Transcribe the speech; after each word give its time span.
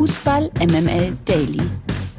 Fußball 0.00 0.50
MML 0.60 1.14
Daily. 1.26 1.60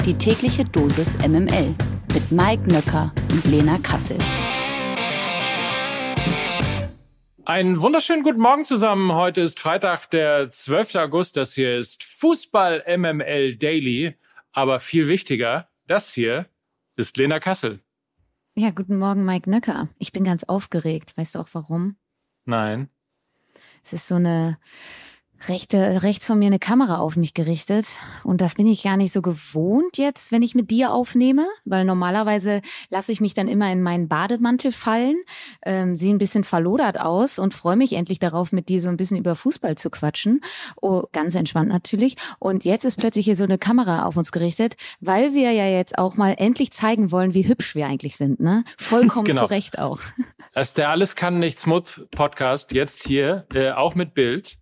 Die 0.06 0.14
tägliche 0.14 0.64
Dosis 0.64 1.18
MML 1.18 1.74
mit 2.14 2.32
Mike 2.32 2.72
Nöcker 2.72 3.12
und 3.32 3.44
Lena 3.46 3.80
Kassel. 3.80 4.20
Einen 7.44 7.82
wunderschönen 7.82 8.22
guten 8.22 8.40
Morgen 8.40 8.66
zusammen. 8.66 9.12
Heute 9.14 9.42
ist 9.42 9.60
Freitag, 9.60 10.12
der 10.12 10.52
12. 10.52 10.94
August. 10.94 11.38
Das 11.38 11.56
hier 11.56 11.80
ist 11.80 12.04
Fußball 12.04 12.84
MML 12.86 13.56
Daily. 13.56 14.16
Aber 14.52 14.80
viel 14.80 15.08
wichtiger, 15.08 15.68
das 15.88 16.14
hier 16.14 16.46
ist 16.98 17.18
Lena 17.18 17.40
Kassel. 17.40 17.80
Ja, 18.54 18.70
guten 18.70 19.00
Morgen, 19.00 19.26
Mike 19.26 19.50
Nöcker. 19.50 19.90
Ich 19.98 20.12
bin 20.12 20.24
ganz 20.24 20.44
aufgeregt. 20.44 21.18
Weißt 21.18 21.34
du 21.34 21.40
auch 21.40 21.50
warum? 21.54 21.96
Nein. 22.46 22.90
Es 23.84 23.94
ist 23.94 24.08
so 24.08 24.14
eine 24.14 24.60
rechte, 25.48 26.04
rechts 26.04 26.26
von 26.26 26.40
mir 26.40 26.48
eine 26.48 26.60
Kamera 26.60 26.98
auf 26.98 27.18
mich 27.18 27.34
gerichtet. 27.34 27.86
Und 28.24 28.42
das 28.42 28.56
bin 28.56 28.68
ich 28.68 28.84
gar 28.84 28.98
nicht 28.98 29.14
so 29.14 29.22
gewohnt 29.22 29.98
jetzt, 29.98 30.32
wenn 30.32 30.44
ich 30.44 30.56
mit 30.56 30.72
dir 30.72 30.94
aufnehme, 30.94 31.48
weil 31.66 31.86
normalerweise 31.86 32.62
lasse 32.90 33.12
ich 33.12 33.22
mich 33.22 33.34
dann 33.34 33.48
immer 33.48 33.72
in 33.72 33.82
meinen 33.82 34.08
Bademantel 34.08 34.72
fallen, 34.72 35.16
ähm, 35.66 35.98
sehe 35.98 36.14
ein 36.14 36.18
bisschen 36.18 36.44
verlodert 36.44 37.00
aus 37.00 37.40
und 37.40 37.54
freue 37.54 37.76
mich 37.76 37.94
endlich 37.94 38.20
darauf, 38.20 38.52
mit 38.52 38.70
dir 38.70 38.82
so 38.82 38.90
ein 38.90 38.98
bisschen 38.98 39.18
über 39.18 39.36
Fußball 39.36 39.78
zu 39.78 39.90
quatschen. 39.90 40.42
Oh, 40.82 41.04
ganz 41.12 41.36
entspannt 41.36 41.70
natürlich. 41.70 42.18
Und 42.40 42.64
jetzt 42.64 42.86
ist 42.86 42.98
plötzlich 42.98 43.26
hier 43.26 43.36
so 43.36 43.44
eine 43.44 43.58
Kamera 43.58 44.06
auf 44.06 44.18
uns 44.18 44.32
gerichtet, 44.32 44.76
weil 45.00 45.34
wir 45.34 45.52
ja 45.52 45.68
jetzt 45.68 45.98
auch 45.98 46.16
mal 46.16 46.36
endlich 46.38 46.72
zeigen 46.72 47.12
wollen, 47.12 47.34
wie 47.34 47.48
hübsch 47.48 47.76
wir 47.76 47.88
eigentlich 47.88 48.16
sind. 48.16 48.40
Ne? 48.40 48.64
Vollkommen 48.78 49.26
genau. 49.26 49.42
zu 49.42 49.46
Recht 49.46 49.80
auch. 49.80 50.00
Das 50.54 50.70
ist 50.70 50.78
der 50.78 50.90
Alles 50.90 51.16
kann 51.16 51.40
nichts 51.40 51.66
Mut 51.66 52.08
Podcast 52.12 52.74
jetzt 52.74 53.04
hier, 53.04 53.46
äh, 53.54 53.72
auch 53.72 53.96
mit 53.96 54.14
Bild. 54.14 54.61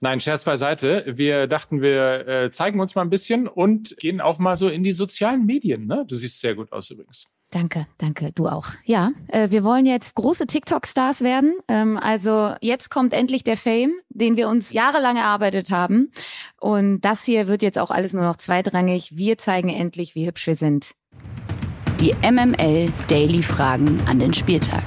Nein, 0.00 0.20
Scherz 0.20 0.44
beiseite. 0.44 1.04
Wir 1.06 1.46
dachten, 1.46 1.80
wir 1.80 2.28
äh, 2.28 2.50
zeigen 2.50 2.80
uns 2.80 2.94
mal 2.94 3.02
ein 3.02 3.10
bisschen 3.10 3.48
und 3.48 3.96
gehen 3.98 4.20
auch 4.20 4.38
mal 4.38 4.56
so 4.56 4.68
in 4.68 4.82
die 4.82 4.92
sozialen 4.92 5.46
Medien. 5.46 5.86
Ne? 5.86 6.04
Du 6.06 6.14
siehst 6.14 6.40
sehr 6.40 6.54
gut 6.54 6.72
aus 6.72 6.90
übrigens. 6.90 7.26
Danke, 7.50 7.86
danke, 7.98 8.32
du 8.32 8.48
auch. 8.48 8.68
Ja, 8.84 9.12
äh, 9.28 9.50
wir 9.50 9.62
wollen 9.62 9.86
jetzt 9.86 10.16
große 10.16 10.46
TikTok-Stars 10.46 11.22
werden. 11.22 11.54
Ähm, 11.68 11.96
also 11.96 12.54
jetzt 12.60 12.90
kommt 12.90 13.14
endlich 13.14 13.44
der 13.44 13.56
Fame, 13.56 13.94
den 14.08 14.36
wir 14.36 14.48
uns 14.48 14.72
jahrelang 14.72 15.16
erarbeitet 15.16 15.70
haben. 15.70 16.10
Und 16.60 17.00
das 17.02 17.22
hier 17.22 17.46
wird 17.46 17.62
jetzt 17.62 17.78
auch 17.78 17.90
alles 17.90 18.12
nur 18.12 18.24
noch 18.24 18.36
zweitrangig. 18.36 19.16
Wir 19.16 19.38
zeigen 19.38 19.68
endlich, 19.68 20.14
wie 20.14 20.26
hübsch 20.26 20.46
wir 20.46 20.56
sind. 20.56 20.92
Die 22.00 22.14
MML 22.14 22.92
Daily 23.08 23.42
Fragen 23.42 24.02
an 24.06 24.18
den 24.18 24.34
Spieltag. 24.34 24.82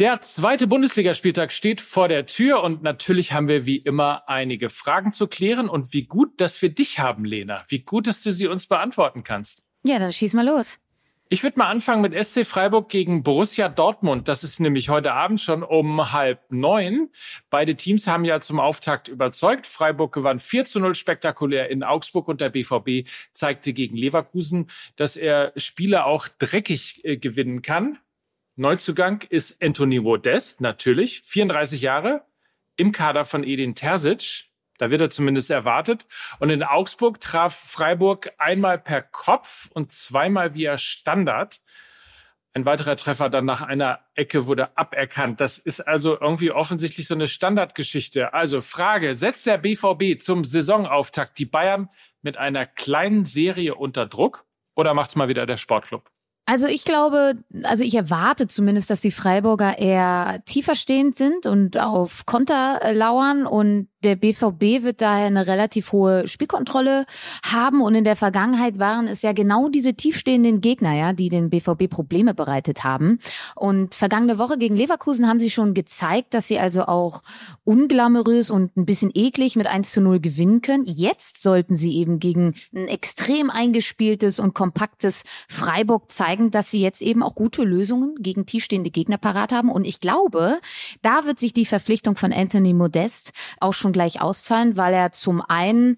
Der 0.00 0.22
zweite 0.22 0.66
Bundesligaspieltag 0.66 1.52
steht 1.52 1.82
vor 1.82 2.08
der 2.08 2.24
Tür 2.24 2.62
und 2.62 2.82
natürlich 2.82 3.34
haben 3.34 3.48
wir 3.48 3.66
wie 3.66 3.76
immer 3.76 4.26
einige 4.30 4.70
Fragen 4.70 5.12
zu 5.12 5.26
klären 5.26 5.68
und 5.68 5.92
wie 5.92 6.04
gut, 6.04 6.40
dass 6.40 6.62
wir 6.62 6.70
dich 6.70 6.98
haben, 7.00 7.26
Lena. 7.26 7.66
Wie 7.68 7.80
gut, 7.80 8.06
dass 8.06 8.22
du 8.22 8.32
sie 8.32 8.46
uns 8.46 8.64
beantworten 8.64 9.24
kannst. 9.24 9.62
Ja, 9.82 9.98
dann 9.98 10.10
schieß 10.10 10.32
mal 10.32 10.46
los. 10.46 10.78
Ich 11.28 11.42
würde 11.42 11.58
mal 11.58 11.66
anfangen 11.66 12.00
mit 12.00 12.14
SC 12.14 12.46
Freiburg 12.46 12.88
gegen 12.88 13.22
Borussia 13.22 13.68
Dortmund. 13.68 14.26
Das 14.26 14.42
ist 14.42 14.58
nämlich 14.58 14.88
heute 14.88 15.12
Abend 15.12 15.38
schon 15.38 15.62
um 15.62 16.12
halb 16.12 16.50
neun. 16.50 17.10
Beide 17.50 17.76
Teams 17.76 18.06
haben 18.06 18.24
ja 18.24 18.40
zum 18.40 18.58
Auftakt 18.58 19.08
überzeugt. 19.08 19.66
Freiburg 19.66 20.14
gewann 20.14 20.40
4 20.40 20.64
zu 20.64 20.80
0 20.80 20.94
spektakulär 20.94 21.68
in 21.68 21.82
Augsburg 21.82 22.26
und 22.26 22.40
der 22.40 22.48
BVB 22.48 23.06
zeigte 23.34 23.74
gegen 23.74 23.98
Leverkusen, 23.98 24.70
dass 24.96 25.18
er 25.18 25.52
Spiele 25.56 26.06
auch 26.06 26.26
dreckig 26.38 27.04
äh, 27.04 27.18
gewinnen 27.18 27.60
kann. 27.60 27.98
Neuzugang 28.60 29.22
ist 29.30 29.56
Anthony 29.62 30.00
Modest, 30.00 30.60
natürlich, 30.60 31.22
34 31.22 31.80
Jahre, 31.80 32.26
im 32.76 32.92
Kader 32.92 33.24
von 33.24 33.42
Edin 33.42 33.74
Terzic. 33.74 34.50
Da 34.76 34.90
wird 34.90 35.00
er 35.00 35.08
zumindest 35.08 35.50
erwartet. 35.50 36.06
Und 36.40 36.50
in 36.50 36.62
Augsburg 36.62 37.20
traf 37.20 37.54
Freiburg 37.56 38.32
einmal 38.36 38.78
per 38.78 39.00
Kopf 39.00 39.70
und 39.72 39.92
zweimal 39.92 40.52
via 40.52 40.76
Standard. 40.76 41.62
Ein 42.52 42.66
weiterer 42.66 42.96
Treffer 42.96 43.30
dann 43.30 43.46
nach 43.46 43.62
einer 43.62 44.00
Ecke 44.14 44.46
wurde 44.46 44.76
aberkannt. 44.76 45.40
Das 45.40 45.56
ist 45.56 45.80
also 45.80 46.20
irgendwie 46.20 46.50
offensichtlich 46.50 47.06
so 47.06 47.14
eine 47.14 47.28
Standardgeschichte. 47.28 48.34
Also 48.34 48.60
Frage, 48.60 49.14
setzt 49.14 49.46
der 49.46 49.56
BVB 49.56 50.20
zum 50.20 50.44
Saisonauftakt 50.44 51.38
die 51.38 51.46
Bayern 51.46 51.88
mit 52.20 52.36
einer 52.36 52.66
kleinen 52.66 53.24
Serie 53.24 53.74
unter 53.74 54.04
Druck 54.04 54.44
oder 54.74 54.92
macht's 54.92 55.16
mal 55.16 55.28
wieder 55.28 55.46
der 55.46 55.56
Sportclub? 55.56 56.10
Also 56.50 56.66
ich 56.66 56.84
glaube, 56.84 57.34
also 57.62 57.84
ich 57.84 57.94
erwarte 57.94 58.48
zumindest, 58.48 58.90
dass 58.90 59.00
die 59.00 59.12
Freiburger 59.12 59.78
eher 59.78 60.42
tiefer 60.46 60.74
stehend 60.74 61.14
sind 61.14 61.46
und 61.46 61.78
auf 61.78 62.26
Konter 62.26 62.92
lauern 62.92 63.46
und 63.46 63.86
der 64.02 64.16
BVB 64.16 64.82
wird 64.82 65.00
daher 65.00 65.26
eine 65.26 65.46
relativ 65.46 65.92
hohe 65.92 66.26
Spielkontrolle 66.26 67.04
haben 67.44 67.82
und 67.82 67.94
in 67.94 68.04
der 68.04 68.16
Vergangenheit 68.16 68.78
waren 68.78 69.06
es 69.06 69.22
ja 69.22 69.32
genau 69.32 69.68
diese 69.68 69.94
tiefstehenden 69.94 70.60
Gegner, 70.60 70.94
ja, 70.94 71.12
die 71.12 71.28
den 71.28 71.50
BVB 71.50 71.88
Probleme 71.88 72.34
bereitet 72.34 72.82
haben. 72.84 73.18
Und 73.54 73.94
vergangene 73.94 74.38
Woche 74.38 74.58
gegen 74.58 74.76
Leverkusen 74.76 75.28
haben 75.28 75.40
sie 75.40 75.50
schon 75.50 75.74
gezeigt, 75.74 76.34
dass 76.34 76.48
sie 76.48 76.58
also 76.58 76.84
auch 76.84 77.22
unglamourös 77.64 78.50
und 78.50 78.76
ein 78.76 78.86
bisschen 78.86 79.10
eklig 79.14 79.56
mit 79.56 79.66
1 79.66 79.92
zu 79.92 80.00
0 80.00 80.20
gewinnen 80.20 80.62
können. 80.62 80.84
Jetzt 80.86 81.42
sollten 81.42 81.76
sie 81.76 81.96
eben 81.96 82.18
gegen 82.20 82.54
ein 82.74 82.88
extrem 82.88 83.50
eingespieltes 83.50 84.38
und 84.38 84.54
kompaktes 84.54 85.24
Freiburg 85.48 86.10
zeigen, 86.10 86.50
dass 86.50 86.70
sie 86.70 86.80
jetzt 86.80 87.02
eben 87.02 87.22
auch 87.22 87.34
gute 87.34 87.64
Lösungen 87.64 88.14
gegen 88.18 88.46
tiefstehende 88.46 88.90
Gegner 88.90 89.18
parat 89.18 89.52
haben. 89.52 89.70
Und 89.70 89.84
ich 89.84 90.00
glaube, 90.00 90.58
da 91.02 91.26
wird 91.26 91.38
sich 91.38 91.52
die 91.52 91.66
Verpflichtung 91.66 92.16
von 92.16 92.32
Anthony 92.32 92.72
Modest 92.72 93.32
auch 93.60 93.72
schon 93.72 93.89
schon 93.90 93.92
gleich 93.92 94.20
auszahlen, 94.20 94.76
weil 94.76 94.94
er 94.94 95.12
zum 95.12 95.42
einen 95.42 95.96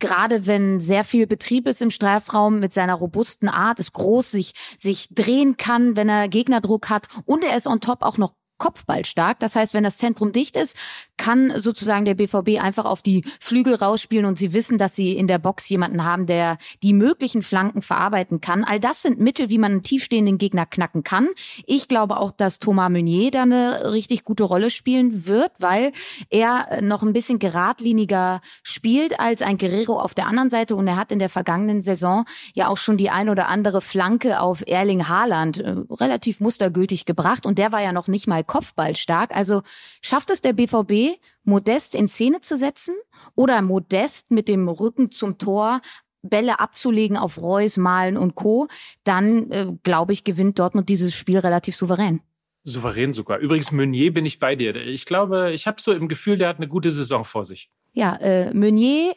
gerade 0.00 0.46
wenn 0.46 0.80
sehr 0.80 1.04
viel 1.04 1.26
Betrieb 1.26 1.66
ist 1.66 1.80
im 1.80 1.90
Strafraum 1.90 2.58
mit 2.58 2.72
seiner 2.74 2.94
robusten 2.94 3.48
Art, 3.48 3.80
ist 3.80 3.92
groß, 3.94 4.32
sich, 4.32 4.52
sich 4.78 5.08
drehen 5.14 5.56
kann, 5.56 5.96
wenn 5.96 6.08
er 6.10 6.28
Gegnerdruck 6.28 6.90
hat 6.90 7.06
und 7.24 7.42
er 7.42 7.56
ist 7.56 7.66
on 7.66 7.80
top 7.80 8.02
auch 8.02 8.18
noch 8.18 8.34
Kopfball 8.58 9.04
stark. 9.04 9.40
Das 9.40 9.56
heißt, 9.56 9.74
wenn 9.74 9.84
das 9.84 9.98
Zentrum 9.98 10.32
dicht 10.32 10.56
ist, 10.56 10.76
kann 11.16 11.52
sozusagen 11.56 12.04
der 12.04 12.14
BVB 12.14 12.60
einfach 12.62 12.84
auf 12.84 13.02
die 13.02 13.24
Flügel 13.40 13.74
rausspielen 13.74 14.24
und 14.26 14.38
sie 14.38 14.52
wissen, 14.52 14.78
dass 14.78 14.94
sie 14.94 15.12
in 15.12 15.26
der 15.26 15.38
Box 15.38 15.68
jemanden 15.68 16.04
haben, 16.04 16.26
der 16.26 16.58
die 16.82 16.92
möglichen 16.92 17.42
Flanken 17.42 17.82
verarbeiten 17.82 18.40
kann. 18.40 18.64
All 18.64 18.80
das 18.80 19.02
sind 19.02 19.18
Mittel, 19.18 19.50
wie 19.50 19.58
man 19.58 19.72
einen 19.72 19.82
tiefstehenden 19.82 20.38
Gegner 20.38 20.66
knacken 20.66 21.02
kann. 21.02 21.28
Ich 21.66 21.88
glaube 21.88 22.18
auch, 22.18 22.30
dass 22.30 22.58
Thomas 22.58 22.90
Meunier 22.90 23.30
da 23.30 23.42
eine 23.42 23.92
richtig 23.92 24.24
gute 24.24 24.44
Rolle 24.44 24.70
spielen 24.70 25.26
wird, 25.26 25.52
weil 25.58 25.92
er 26.30 26.80
noch 26.82 27.02
ein 27.02 27.12
bisschen 27.12 27.38
geradliniger 27.38 28.40
spielt 28.62 29.18
als 29.18 29.42
ein 29.42 29.58
Guerrero 29.58 29.98
auf 29.98 30.14
der 30.14 30.26
anderen 30.26 30.50
Seite 30.50 30.76
und 30.76 30.86
er 30.86 30.96
hat 30.96 31.12
in 31.12 31.18
der 31.18 31.28
vergangenen 31.28 31.82
Saison 31.82 32.24
ja 32.54 32.68
auch 32.68 32.76
schon 32.76 32.96
die 32.96 33.10
ein 33.10 33.28
oder 33.28 33.48
andere 33.48 33.80
Flanke 33.80 34.40
auf 34.40 34.62
Erling 34.66 35.08
Haaland 35.08 35.60
äh, 35.60 35.74
relativ 35.90 36.40
mustergültig 36.40 37.04
gebracht 37.04 37.46
und 37.46 37.58
der 37.58 37.72
war 37.72 37.82
ja 37.82 37.92
noch 37.92 38.08
nicht 38.08 38.26
mal 38.26 38.43
Kopfball 38.44 38.96
stark. 38.96 39.34
Also 39.34 39.62
schafft 40.00 40.30
es 40.30 40.40
der 40.40 40.52
BVB, 40.52 41.18
Modest 41.44 41.94
in 41.94 42.08
Szene 42.08 42.40
zu 42.40 42.56
setzen 42.56 42.94
oder 43.34 43.60
Modest 43.62 44.30
mit 44.30 44.48
dem 44.48 44.68
Rücken 44.68 45.10
zum 45.10 45.38
Tor 45.38 45.80
Bälle 46.22 46.58
abzulegen 46.58 47.16
auf 47.16 47.40
Reus, 47.40 47.76
Malen 47.76 48.16
und 48.16 48.34
Co., 48.34 48.68
dann 49.04 49.50
äh, 49.50 49.66
glaube 49.82 50.12
ich, 50.12 50.24
gewinnt 50.24 50.58
Dortmund 50.58 50.88
dieses 50.88 51.14
Spiel 51.14 51.38
relativ 51.38 51.76
souverän. 51.76 52.20
Souverän 52.64 53.12
sogar. 53.12 53.38
Übrigens, 53.38 53.70
Meunier 53.72 54.12
bin 54.12 54.24
ich 54.24 54.40
bei 54.40 54.56
dir. 54.56 54.74
Ich 54.74 55.04
glaube, 55.04 55.52
ich 55.52 55.66
habe 55.66 55.82
so 55.82 55.92
im 55.92 56.08
Gefühl, 56.08 56.38
der 56.38 56.48
hat 56.48 56.56
eine 56.56 56.68
gute 56.68 56.90
Saison 56.90 57.26
vor 57.26 57.44
sich. 57.44 57.68
Ja, 57.92 58.16
äh, 58.16 58.54
Meunier 58.54 59.14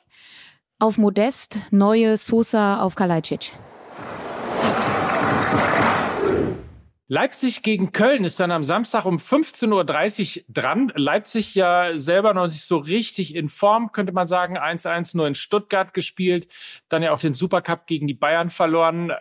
auf 0.80 0.98
Modest, 0.98 1.58
neue 1.72 2.18
Sosa 2.18 2.82
auf 2.82 2.96
Kalajdzic. 2.96 3.54
Leipzig 7.10 7.64
gegen 7.64 7.94
Köln 7.94 8.26
ist 8.26 8.38
dann 8.38 8.52
am 8.52 8.66
Samstag 8.66 9.06
um 9.06 9.16
15.30 9.16 10.40
Uhr 10.40 10.44
dran. 10.50 10.92
Leipzig 10.94 11.56
ja 11.56 11.98
selber 11.98 12.34
noch 12.34 12.48
nicht 12.48 12.66
so 12.66 12.78
richtig 12.78 13.34
in 13.34 13.48
Form, 13.48 13.94
könnte 13.94 14.12
man 14.12 14.28
sagen. 14.28 14.58
1-1 14.58 15.16
nur 15.16 15.26
in 15.26 15.36
Stuttgart 15.36 15.94
gespielt. 15.94 16.48
Dann 16.90 17.04
ja 17.04 17.14
auch 17.14 17.20
den 17.20 17.34
Supercup 17.34 17.88
gegen 17.88 18.08
die 18.08 18.14
Bayern 18.14 18.50
verloren. 18.50 19.14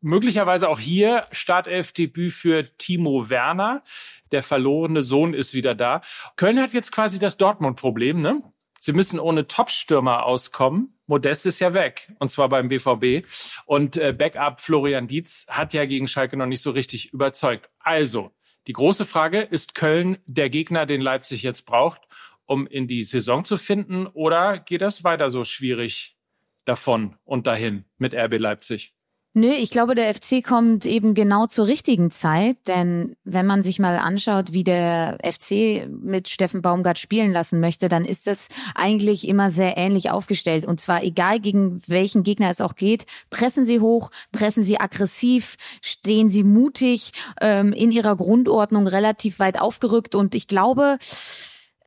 Möglicherweise 0.00 0.68
auch 0.68 0.80
hier 0.80 1.26
Startelfdebüt 1.30 2.32
für 2.32 2.76
Timo 2.78 3.30
Werner. 3.30 3.84
Der 4.32 4.42
verlorene 4.42 5.04
Sohn 5.04 5.32
ist 5.32 5.54
wieder 5.54 5.76
da. 5.76 6.02
Köln 6.34 6.60
hat 6.60 6.72
jetzt 6.72 6.90
quasi 6.90 7.20
das 7.20 7.36
Dortmund-Problem, 7.36 8.20
ne? 8.20 8.42
Sie 8.80 8.92
müssen 8.92 9.20
ohne 9.20 9.46
Top-Stürmer 9.46 10.24
auskommen. 10.24 10.98
Modest 11.10 11.44
ist 11.44 11.58
ja 11.58 11.74
weg, 11.74 12.12
und 12.20 12.30
zwar 12.30 12.48
beim 12.48 12.68
BVB. 12.68 13.26
Und 13.66 13.96
äh, 13.96 14.14
Backup 14.16 14.60
Florian 14.60 15.08
Dietz 15.08 15.44
hat 15.48 15.74
ja 15.74 15.84
gegen 15.84 16.06
Schalke 16.06 16.36
noch 16.36 16.46
nicht 16.46 16.62
so 16.62 16.70
richtig 16.70 17.12
überzeugt. 17.12 17.68
Also, 17.80 18.30
die 18.68 18.72
große 18.72 19.04
Frage, 19.04 19.40
ist 19.40 19.74
Köln 19.74 20.18
der 20.26 20.50
Gegner, 20.50 20.86
den 20.86 21.00
Leipzig 21.00 21.42
jetzt 21.42 21.66
braucht, 21.66 22.02
um 22.46 22.66
in 22.68 22.86
die 22.86 23.02
Saison 23.02 23.44
zu 23.44 23.56
finden, 23.56 24.06
oder 24.06 24.60
geht 24.60 24.82
das 24.82 25.02
weiter 25.02 25.30
so 25.30 25.42
schwierig 25.44 26.16
davon 26.64 27.16
und 27.24 27.48
dahin 27.48 27.84
mit 27.98 28.14
RB 28.14 28.38
Leipzig? 28.38 28.94
Nö, 29.32 29.46
ich 29.46 29.70
glaube, 29.70 29.94
der 29.94 30.12
FC 30.12 30.42
kommt 30.42 30.84
eben 30.86 31.14
genau 31.14 31.46
zur 31.46 31.68
richtigen 31.68 32.10
Zeit, 32.10 32.56
denn 32.66 33.14
wenn 33.22 33.46
man 33.46 33.62
sich 33.62 33.78
mal 33.78 33.96
anschaut, 33.96 34.52
wie 34.52 34.64
der 34.64 35.18
FC 35.22 35.88
mit 35.88 36.28
Steffen 36.28 36.62
Baumgart 36.62 36.98
spielen 36.98 37.30
lassen 37.30 37.60
möchte, 37.60 37.88
dann 37.88 38.04
ist 38.04 38.26
das 38.26 38.48
eigentlich 38.74 39.28
immer 39.28 39.50
sehr 39.50 39.76
ähnlich 39.76 40.10
aufgestellt. 40.10 40.66
Und 40.66 40.80
zwar 40.80 41.04
egal 41.04 41.38
gegen 41.38 41.80
welchen 41.86 42.24
Gegner 42.24 42.50
es 42.50 42.60
auch 42.60 42.74
geht, 42.74 43.06
pressen 43.30 43.64
sie 43.64 43.78
hoch, 43.78 44.10
pressen 44.32 44.64
sie 44.64 44.80
aggressiv, 44.80 45.58
stehen 45.80 46.28
sie 46.28 46.42
mutig, 46.42 47.12
ähm, 47.40 47.72
in 47.72 47.92
ihrer 47.92 48.16
Grundordnung 48.16 48.88
relativ 48.88 49.38
weit 49.38 49.60
aufgerückt. 49.60 50.16
Und 50.16 50.34
ich 50.34 50.48
glaube, 50.48 50.98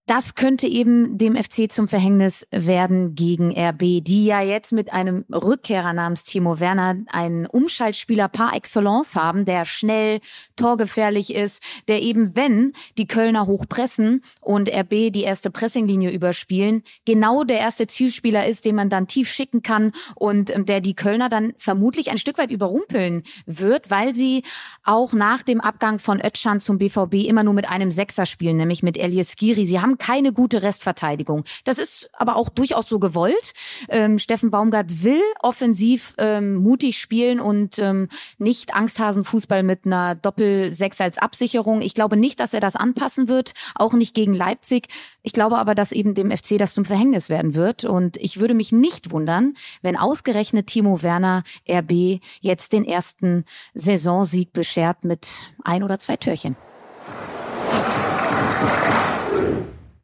das 0.05 0.35
könnte 0.35 0.67
eben 0.67 1.17
dem 1.17 1.35
FC 1.35 1.71
zum 1.71 1.87
Verhängnis 1.87 2.45
werden 2.51 3.15
gegen 3.15 3.57
RB, 3.57 4.03
die 4.03 4.25
ja 4.25 4.41
jetzt 4.41 4.73
mit 4.73 4.91
einem 4.91 5.23
Rückkehrer 5.33 5.93
namens 5.93 6.25
Timo 6.25 6.59
Werner 6.59 6.97
einen 7.07 7.45
Umschaltspieler 7.45 8.27
par 8.27 8.53
excellence 8.53 9.15
haben, 9.15 9.45
der 9.45 9.63
schnell, 9.63 10.19
torgefährlich 10.57 11.33
ist, 11.33 11.63
der 11.87 12.01
eben, 12.01 12.35
wenn 12.35 12.73
die 12.97 13.07
Kölner 13.07 13.47
hochpressen 13.47 14.23
und 14.41 14.69
RB 14.69 15.11
die 15.11 15.23
erste 15.23 15.49
Pressinglinie 15.49 16.11
überspielen, 16.11 16.83
genau 17.05 17.45
der 17.45 17.59
erste 17.59 17.87
Zielspieler 17.87 18.45
ist, 18.45 18.65
den 18.65 18.75
man 18.75 18.89
dann 18.89 19.07
tief 19.07 19.29
schicken 19.29 19.63
kann 19.63 19.93
und 20.15 20.53
ähm, 20.53 20.65
der 20.65 20.81
die 20.81 20.95
Kölner 20.95 21.29
dann 21.29 21.53
vermutlich 21.57 22.11
ein 22.11 22.17
Stück 22.17 22.37
weit 22.37 22.51
überrumpeln 22.51 23.23
wird, 23.45 23.89
weil 23.89 24.13
sie 24.13 24.43
auch 24.83 25.13
nach 25.13 25.43
dem 25.43 25.61
Abgang 25.61 25.99
von 25.99 26.19
Ötschan 26.19 26.59
zum 26.59 26.77
BVB 26.77 27.25
immer 27.25 27.43
nur 27.43 27.53
mit 27.53 27.69
einem 27.69 27.91
Sechser 27.91 28.25
spielen, 28.25 28.57
nämlich 28.57 28.83
mit 28.83 28.97
Elias 28.97 29.37
Giri. 29.37 29.65
Sie 29.65 29.79
haben 29.79 29.92
haben 29.93 29.97
keine 29.97 30.33
gute 30.33 30.61
Restverteidigung. 30.61 31.43
Das 31.63 31.77
ist 31.77 32.09
aber 32.13 32.35
auch 32.35 32.49
durchaus 32.49 32.87
so 32.89 32.99
gewollt. 32.99 33.53
Ähm, 33.89 34.19
Steffen 34.19 34.51
Baumgart 34.51 35.03
will 35.03 35.21
offensiv 35.41 36.15
ähm, 36.17 36.55
mutig 36.55 36.99
spielen 36.99 37.39
und 37.39 37.79
ähm, 37.79 38.09
nicht 38.37 38.73
Angsthasenfußball 38.73 39.63
mit 39.63 39.85
einer 39.85 40.15
Doppel-Sechs 40.15 40.99
als 41.01 41.17
Absicherung. 41.17 41.81
Ich 41.81 41.93
glaube 41.93 42.17
nicht, 42.17 42.39
dass 42.39 42.53
er 42.53 42.59
das 42.59 42.75
anpassen 42.75 43.27
wird, 43.27 43.53
auch 43.75 43.93
nicht 43.93 44.15
gegen 44.15 44.33
Leipzig. 44.33 44.87
Ich 45.21 45.33
glaube 45.33 45.57
aber, 45.57 45.75
dass 45.75 45.91
eben 45.91 46.15
dem 46.15 46.31
FC 46.31 46.57
das 46.57 46.73
zum 46.73 46.85
Verhängnis 46.85 47.29
werden 47.29 47.53
wird. 47.53 47.85
Und 47.85 48.17
ich 48.17 48.39
würde 48.39 48.53
mich 48.53 48.71
nicht 48.71 49.11
wundern, 49.11 49.55
wenn 49.81 49.97
ausgerechnet 49.97 50.67
Timo 50.67 51.03
Werner 51.03 51.43
RB 51.69 52.19
jetzt 52.41 52.73
den 52.73 52.85
ersten 52.85 53.45
Saisonsieg 53.73 54.53
beschert 54.53 55.03
mit 55.03 55.27
ein 55.63 55.83
oder 55.83 55.99
zwei 55.99 56.17
Türchen. 56.17 56.55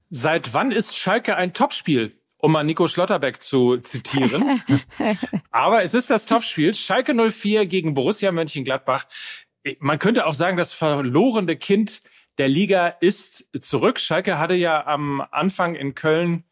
Seit 0.10 0.54
wann 0.54 0.72
ist 0.72 0.98
Schalke 0.98 1.36
ein 1.36 1.54
Topspiel? 1.54 2.16
Um 2.38 2.54
mal 2.54 2.64
Nico 2.64 2.88
Schlotterbeck 2.88 3.42
zu 3.42 3.78
zitieren. 3.78 4.62
Aber 5.52 5.84
es 5.84 5.94
ist 5.94 6.10
das 6.10 6.26
Topspiel. 6.26 6.74
Schalke 6.74 7.14
04 7.14 7.66
gegen 7.66 7.94
Borussia 7.94 8.32
Mönchengladbach. 8.32 9.08
Man 9.80 10.00
könnte 10.00 10.26
auch 10.26 10.34
sagen, 10.34 10.56
das 10.56 10.74
verlorene 10.74 11.58
Kind 11.58 12.02
der 12.38 12.48
Liga 12.48 12.88
ist 12.88 13.50
zurück. 13.62 14.00
Schalke 14.00 14.40
hatte 14.40 14.56
ja 14.56 14.88
am 14.88 15.22
Anfang 15.32 15.76
in 15.76 15.96
Köln 15.96 16.46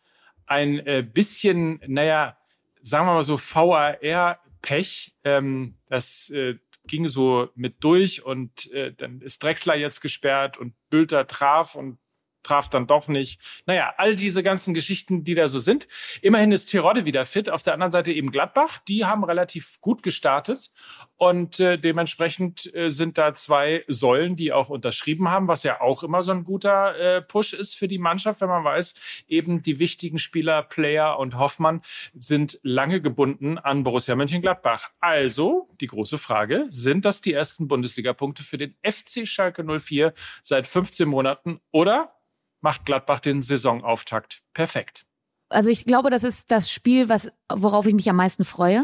ein 0.46 0.80
äh, 0.80 1.02
bisschen, 1.02 1.82
naja, 1.88 2.38
sagen 2.82 3.08
wir 3.08 3.14
mal 3.14 3.24
so 3.24 3.38
VAR-Pech. 3.38 5.16
Ähm, 5.24 5.78
das 5.88 6.30
äh, 6.30 6.56
ging 6.86 7.08
so 7.08 7.50
mit 7.56 7.84
durch 7.84 8.24
und 8.24 8.72
äh, 8.72 8.94
dann 8.94 9.22
ist 9.22 9.42
Drexler 9.42 9.76
jetzt 9.76 10.02
gesperrt 10.02 10.58
und 10.58 10.74
Bülter 10.90 11.28
traf 11.28 11.76
und 11.76 11.98
traf 12.48 12.70
dann 12.70 12.88
doch 12.88 13.08
nicht. 13.08 13.42
Naja, 13.66 13.94
all 13.98 14.16
diese 14.16 14.44
ganzen 14.44 14.74
Geschichten, 14.74 15.24
die 15.24 15.36
da 15.36 15.48
so 15.48 15.60
sind. 15.60 15.88
Immerhin 16.22 16.52
ist 16.52 16.68
Tirode 16.68 17.06
wieder 17.06 17.26
fit. 17.26 17.50
Auf 17.50 17.64
der 17.64 17.74
anderen 17.74 17.92
Seite 17.92 18.12
eben 18.12 18.32
Gladbach. 18.32 18.80
Die 18.88 19.06
haben 19.06 19.24
relativ 19.24 19.80
gut 19.82 20.04
gestartet. 20.04 20.72
Und 21.18 21.60
äh, 21.60 21.78
dementsprechend 21.78 22.74
äh, 22.76 22.90
sind 22.90 23.18
da 23.18 23.34
zwei 23.34 23.84
Säulen, 23.88 24.36
die 24.36 24.54
auch 24.54 24.70
unterschrieben 24.70 25.30
haben, 25.30 25.48
was 25.48 25.64
ja 25.64 25.82
auch 25.82 26.04
immer 26.04 26.24
so 26.24 26.32
ein 26.32 26.44
guter 26.44 26.98
äh, 26.98 27.22
Push 27.22 27.54
ist 27.54 27.76
für 27.76 27.88
die 27.88 27.98
Mannschaft, 27.98 28.40
wenn 28.42 28.50
man 28.50 28.64
weiß, 28.64 28.94
eben 29.28 29.64
die 29.64 29.80
wichtigen 29.80 30.20
Spieler, 30.20 30.62
Player 30.62 31.18
und 31.18 31.38
Hoffmann 31.38 31.82
sind 32.14 32.60
lange 32.62 33.02
gebunden 33.02 33.58
an 33.58 33.84
Borussia 33.84 34.16
Mönchengladbach. 34.16 34.90
Also 35.00 35.70
die 35.82 35.88
große 35.88 36.18
Frage, 36.18 36.68
sind 36.70 37.04
das 37.04 37.22
die 37.22 37.34
ersten 37.34 37.68
Bundesliga-Punkte 37.68 38.44
für 38.44 38.58
den 38.58 38.76
FC 38.84 39.28
Schalke 39.28 39.64
04 39.64 40.14
seit 40.44 40.68
15 40.68 41.08
Monaten 41.08 41.60
oder 41.72 42.17
macht 42.62 42.86
Gladbach 42.86 43.20
den 43.20 43.42
Saisonauftakt 43.42 44.44
perfekt. 44.54 45.06
Also 45.50 45.70
ich 45.70 45.86
glaube, 45.86 46.10
das 46.10 46.24
ist 46.24 46.52
das 46.52 46.70
Spiel, 46.70 47.08
was, 47.08 47.32
worauf 47.50 47.86
ich 47.86 47.94
mich 47.94 48.10
am 48.10 48.18
meisten 48.18 48.44
freue. 48.44 48.84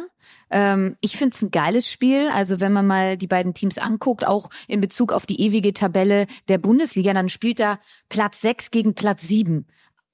Ähm, 0.50 0.96
ich 1.02 1.18
finde 1.18 1.36
es 1.36 1.42
ein 1.42 1.52
geiles 1.52 1.92
Spiel. 1.92 2.30
Also 2.34 2.62
wenn 2.62 2.72
man 2.72 2.88
mal 2.88 3.18
die 3.18 3.28
beiden 3.28 3.54
Teams 3.54 3.78
anguckt, 3.78 4.26
auch 4.26 4.50
in 4.68 4.80
Bezug 4.80 5.12
auf 5.12 5.26
die 5.26 5.42
ewige 5.42 5.74
Tabelle 5.74 6.26
der 6.48 6.60
Bundesliga, 6.60 7.14
dann 7.14 7.28
spielt 7.28 7.60
da 7.60 7.80
Platz 8.08 8.40
6 8.42 8.72
gegen 8.72 8.96
Platz 8.96 9.28
7 9.28 9.68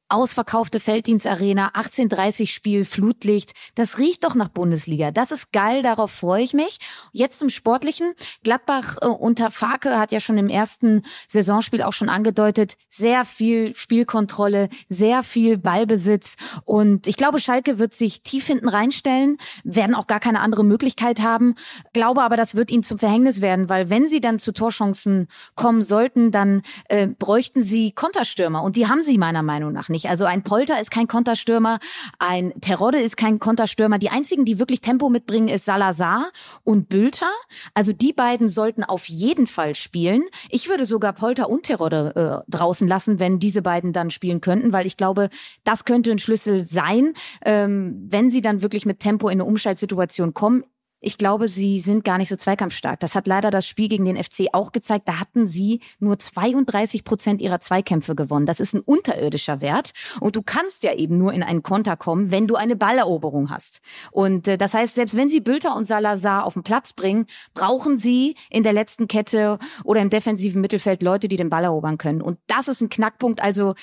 ausverkaufte 0.10 0.80
Felddienstarena, 0.80 1.68
1830 1.68 2.54
Spiel, 2.54 2.84
Flutlicht. 2.84 3.54
Das 3.76 3.98
riecht 4.00 4.24
doch 4.24 4.36
nach 4.36 4.50
Bundesliga. 4.50 5.12
Das 5.12 5.32
ist 5.32 5.52
geil, 5.52 5.84
darauf 5.84 6.12
freue 6.12 6.44
ich 6.44 6.54
mich. 6.54 6.80
Jetzt 7.12 7.40
zum 7.40 7.50
Sportlichen. 7.50 8.14
Gladbach 8.44 8.98
äh, 9.02 9.06
unter 9.06 9.52
Farke 9.52 9.98
hat 10.00 10.12
ja 10.12 10.20
schon 10.20 10.38
im 10.38 10.50
ersten 10.50 11.04
Saisonspiel 11.28 11.84
auch 11.84 11.94
schon 11.94 12.10
angedeutet, 12.10 12.76
sehr 12.90 13.24
viel 13.24 13.76
Spielkontrolle, 13.76 14.70
sehr 14.90 15.24
viel 15.24 15.58
Ballbesitz. 15.58 16.36
Und 16.66 17.08
ich 17.08 17.16
glaube, 17.16 17.40
Schalke 17.40 17.78
wird 17.78 17.94
sich 17.94 18.24
tief 18.24 18.48
hinten 18.48 18.70
reinstellen, 18.70 19.38
werden 19.64 19.96
auch 19.96 20.08
gar 20.08 20.20
keine 20.20 20.42
andere 20.42 20.64
Möglichkeit 20.64 21.22
haben. 21.22 21.56
Glaube 21.94 22.24
aber, 22.24 22.36
das 22.36 22.56
wird 22.56 22.72
ihnen 22.72 22.84
zum 22.84 22.98
Verhängnis 22.98 23.42
werden, 23.42 23.70
weil 23.70 23.90
wenn 23.90 24.10
sie 24.10 24.22
dann 24.22 24.40
zu 24.40 24.52
Torchancen 24.54 25.28
kommen 25.56 25.84
sollten, 25.84 26.32
dann 26.32 26.64
äh, 26.86 27.08
bräuchten 27.08 27.62
sie 27.62 27.92
Konterstürmer. 27.92 28.64
Und 28.64 28.76
die 28.76 28.88
haben 28.88 29.04
sie 29.04 29.18
meiner 29.18 29.44
Meinung 29.44 29.72
nach 29.72 29.90
nicht 29.90 29.99
nicht. 30.00 30.10
Also 30.10 30.26
ein 30.26 30.44
Polter 30.44 30.80
ist 30.80 30.92
kein 30.92 31.08
Konterstürmer, 31.08 31.80
ein 32.20 32.54
Terodde 32.62 33.00
ist 33.00 33.18
kein 33.18 33.40
Konterstürmer. 33.40 34.00
Die 34.00 34.10
einzigen, 34.10 34.46
die 34.46 34.60
wirklich 34.60 34.82
Tempo 34.82 35.10
mitbringen, 35.10 35.50
ist 35.50 35.66
Salazar 35.66 36.32
und 36.64 36.90
Bülter. 36.90 37.32
Also 37.74 37.92
die 37.92 38.14
beiden 38.14 38.50
sollten 38.50 38.84
auf 38.84 39.10
jeden 39.10 39.48
Fall 39.48 39.76
spielen. 39.76 40.24
Ich 40.50 40.70
würde 40.70 40.86
sogar 40.86 41.14
Polter 41.14 41.50
und 41.50 41.64
Terodde 41.64 42.44
äh, 42.48 42.52
draußen 42.52 42.88
lassen, 42.88 43.20
wenn 43.20 43.40
diese 43.40 43.62
beiden 43.62 43.94
dann 43.94 44.12
spielen 44.12 44.42
könnten, 44.42 44.72
weil 44.74 44.86
ich 44.86 44.98
glaube, 44.98 45.30
das 45.64 45.86
könnte 45.86 46.12
ein 46.12 46.20
Schlüssel 46.20 46.64
sein, 46.64 47.14
ähm, 47.44 48.08
wenn 48.10 48.30
sie 48.30 48.42
dann 48.42 48.62
wirklich 48.62 48.86
mit 48.86 49.00
Tempo 49.00 49.28
in 49.28 49.34
eine 49.34 49.46
Umschaltsituation 49.46 50.34
kommen. 50.34 50.64
Ich 51.02 51.18
glaube, 51.18 51.48
sie 51.48 51.80
sind 51.80 52.04
gar 52.04 52.18
nicht 52.18 52.28
so 52.28 52.36
zweikampfstark. 52.36 53.00
Das 53.00 53.16
hat 53.16 53.26
leider 53.26 53.52
das 53.52 53.66
Spiel 53.66 53.88
gegen 53.88 54.04
den 54.04 54.22
FC 54.22 54.48
auch 54.52 54.74
gezeigt. 54.74 55.08
Da 55.08 55.20
hatten 55.20 55.48
sie 55.48 55.80
nur 56.00 56.20
32 56.20 57.06
Prozent 57.06 57.42
ihrer 57.42 57.62
Zweikämpfe 57.62 58.16
gewonnen. 58.16 58.46
Das 58.46 58.60
ist 58.60 58.74
ein 58.74 58.82
unterirdischer 58.82 59.62
Wert. 59.62 59.94
Und 60.20 60.36
du 60.36 60.42
kannst 60.42 60.84
ja 60.84 60.94
eben 60.94 61.18
nur 61.18 61.32
in 61.32 61.42
einen 61.42 61.64
Konter 61.64 61.96
kommen, 61.96 62.32
wenn 62.32 62.48
du 62.48 62.56
eine 62.56 62.76
Balleroberung 62.76 63.50
hast. 63.50 63.80
Und 64.12 64.50
äh, 64.50 64.58
das 64.58 64.74
heißt, 64.74 64.96
selbst 64.96 65.16
wenn 65.16 65.30
sie 65.30 65.40
Bülter 65.40 65.74
und 65.76 65.86
Salazar 65.86 66.46
auf 66.46 66.54
den 66.54 66.64
Platz 66.64 66.92
bringen, 66.92 67.28
brauchen 67.54 67.98
sie 67.98 68.36
in 68.50 68.64
der 68.64 68.74
letzten 68.74 69.08
Kette 69.08 69.58
oder 69.86 70.02
im 70.02 70.10
defensiven 70.10 70.60
Mittelfeld 70.60 71.02
Leute, 71.02 71.30
die 71.30 71.38
den 71.38 71.50
Ball 71.50 71.64
erobern 71.64 71.98
können. 71.98 72.22
Und 72.22 72.40
das 72.48 72.68
ist 72.68 72.82
ein 72.82 72.90
Knackpunkt. 72.90 73.42
Also 73.42 73.76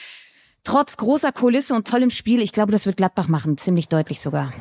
trotz 0.65 0.99
großer 0.99 1.33
Kulisse 1.33 1.75
und 1.75 1.89
tollem 1.89 2.11
Spiel, 2.11 2.43
ich 2.43 2.53
glaube, 2.53 2.73
das 2.73 2.85
wird 2.85 2.99
Gladbach 2.99 3.29
machen. 3.29 3.57
Ziemlich 3.57 3.89
deutlich 3.89 4.21
sogar. 4.21 4.53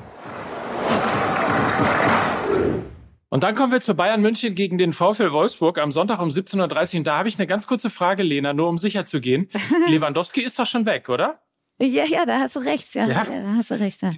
Und 3.30 3.44
dann 3.44 3.54
kommen 3.54 3.74
wir 3.74 3.82
zu 3.82 3.96
Bayern 3.96 4.22
München 4.22 4.56
gegen 4.56 4.78
den 4.78 4.94
VfL 4.94 5.32
Wolfsburg 5.32 5.78
am 5.78 5.92
Sonntag 5.92 6.22
um 6.22 6.30
17.30 6.30 6.94
Uhr. 6.94 7.00
Und 7.00 7.04
da 7.04 7.18
habe 7.18 7.28
ich 7.28 7.38
eine 7.38 7.48
ganz 7.48 7.68
kurze 7.68 7.90
Frage, 7.90 8.24
Lena, 8.24 8.54
nur 8.54 8.70
um 8.70 8.78
sicher 8.78 9.06
zu 9.06 9.20
gehen. 9.20 9.50
Lewandowski 9.90 10.42
ist 10.42 10.58
doch 10.58 10.68
schon 10.68 10.86
weg, 10.86 11.10
oder? 11.10 11.42
Ja, 11.78 12.06
ja, 12.06 12.26
da 12.26 12.40
hast 12.40 12.56
du 12.56 12.60
recht. 12.60 12.96
Ja, 12.96 13.08
ja. 13.08 13.26
da 13.26 13.56
hast 13.58 13.72
du 13.72 13.76
recht. 13.76 14.02
Ja. 14.02 14.12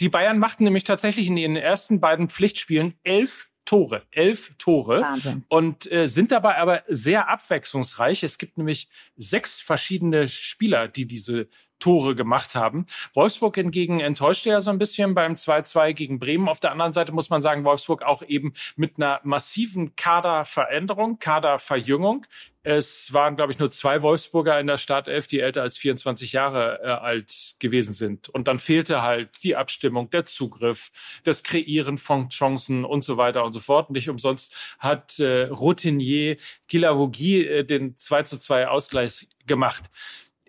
Die 0.00 0.08
Bayern 0.08 0.38
machten 0.38 0.64
nämlich 0.64 0.84
tatsächlich 0.84 1.26
in 1.26 1.36
ihren 1.36 1.56
ersten 1.56 2.00
beiden 2.00 2.30
Pflichtspielen 2.30 2.94
elf 3.02 3.50
Tore, 3.66 4.02
elf 4.10 4.54
Tore. 4.58 5.00
Wahnsinn. 5.00 5.44
Und 5.48 5.90
äh, 5.90 6.08
sind 6.08 6.32
dabei 6.32 6.56
aber 6.56 6.82
sehr 6.88 7.28
abwechslungsreich. 7.28 8.22
Es 8.22 8.38
gibt 8.38 8.56
nämlich 8.58 8.88
sechs 9.16 9.60
verschiedene 9.60 10.28
Spieler, 10.28 10.88
die 10.88 11.06
diese 11.06 11.48
Tore 11.84 12.14
gemacht 12.14 12.54
haben. 12.54 12.86
Wolfsburg 13.12 13.56
hingegen 13.56 14.00
enttäuschte 14.00 14.48
ja 14.48 14.62
so 14.62 14.70
ein 14.70 14.78
bisschen 14.78 15.14
beim 15.14 15.34
2-2 15.34 15.92
gegen 15.92 16.18
Bremen. 16.18 16.48
Auf 16.48 16.58
der 16.58 16.72
anderen 16.72 16.94
Seite 16.94 17.12
muss 17.12 17.28
man 17.28 17.42
sagen, 17.42 17.62
Wolfsburg 17.62 18.02
auch 18.02 18.22
eben 18.22 18.54
mit 18.74 18.96
einer 18.96 19.20
massiven 19.22 19.94
Kaderveränderung, 19.94 21.18
Kaderverjüngung. 21.18 22.24
Es 22.62 23.12
waren, 23.12 23.36
glaube 23.36 23.52
ich, 23.52 23.58
nur 23.58 23.70
zwei 23.70 24.00
Wolfsburger 24.00 24.58
in 24.58 24.66
der 24.66 24.78
Startelf, 24.78 25.26
die 25.26 25.40
älter 25.40 25.60
als 25.60 25.76
24 25.76 26.32
Jahre 26.32 26.80
äh, 26.82 26.86
alt 26.86 27.56
gewesen 27.58 27.92
sind. 27.92 28.30
Und 28.30 28.48
dann 28.48 28.60
fehlte 28.60 29.02
halt 29.02 29.28
die 29.42 29.54
Abstimmung, 29.54 30.08
der 30.08 30.24
Zugriff, 30.24 30.90
das 31.24 31.42
Kreieren 31.42 31.98
von 31.98 32.30
Chancen 32.30 32.86
und 32.86 33.04
so 33.04 33.18
weiter 33.18 33.44
und 33.44 33.52
so 33.52 33.60
fort. 33.60 33.90
Nicht 33.90 34.08
umsonst 34.08 34.56
hat 34.78 35.18
äh, 35.18 35.48
Routinier 35.48 36.38
Gilavogi 36.66 37.46
äh, 37.46 37.64
den 37.64 37.98
2 37.98 38.22
zu 38.22 38.38
2 38.38 38.68
Ausgleich 38.68 39.28
gemacht 39.46 39.90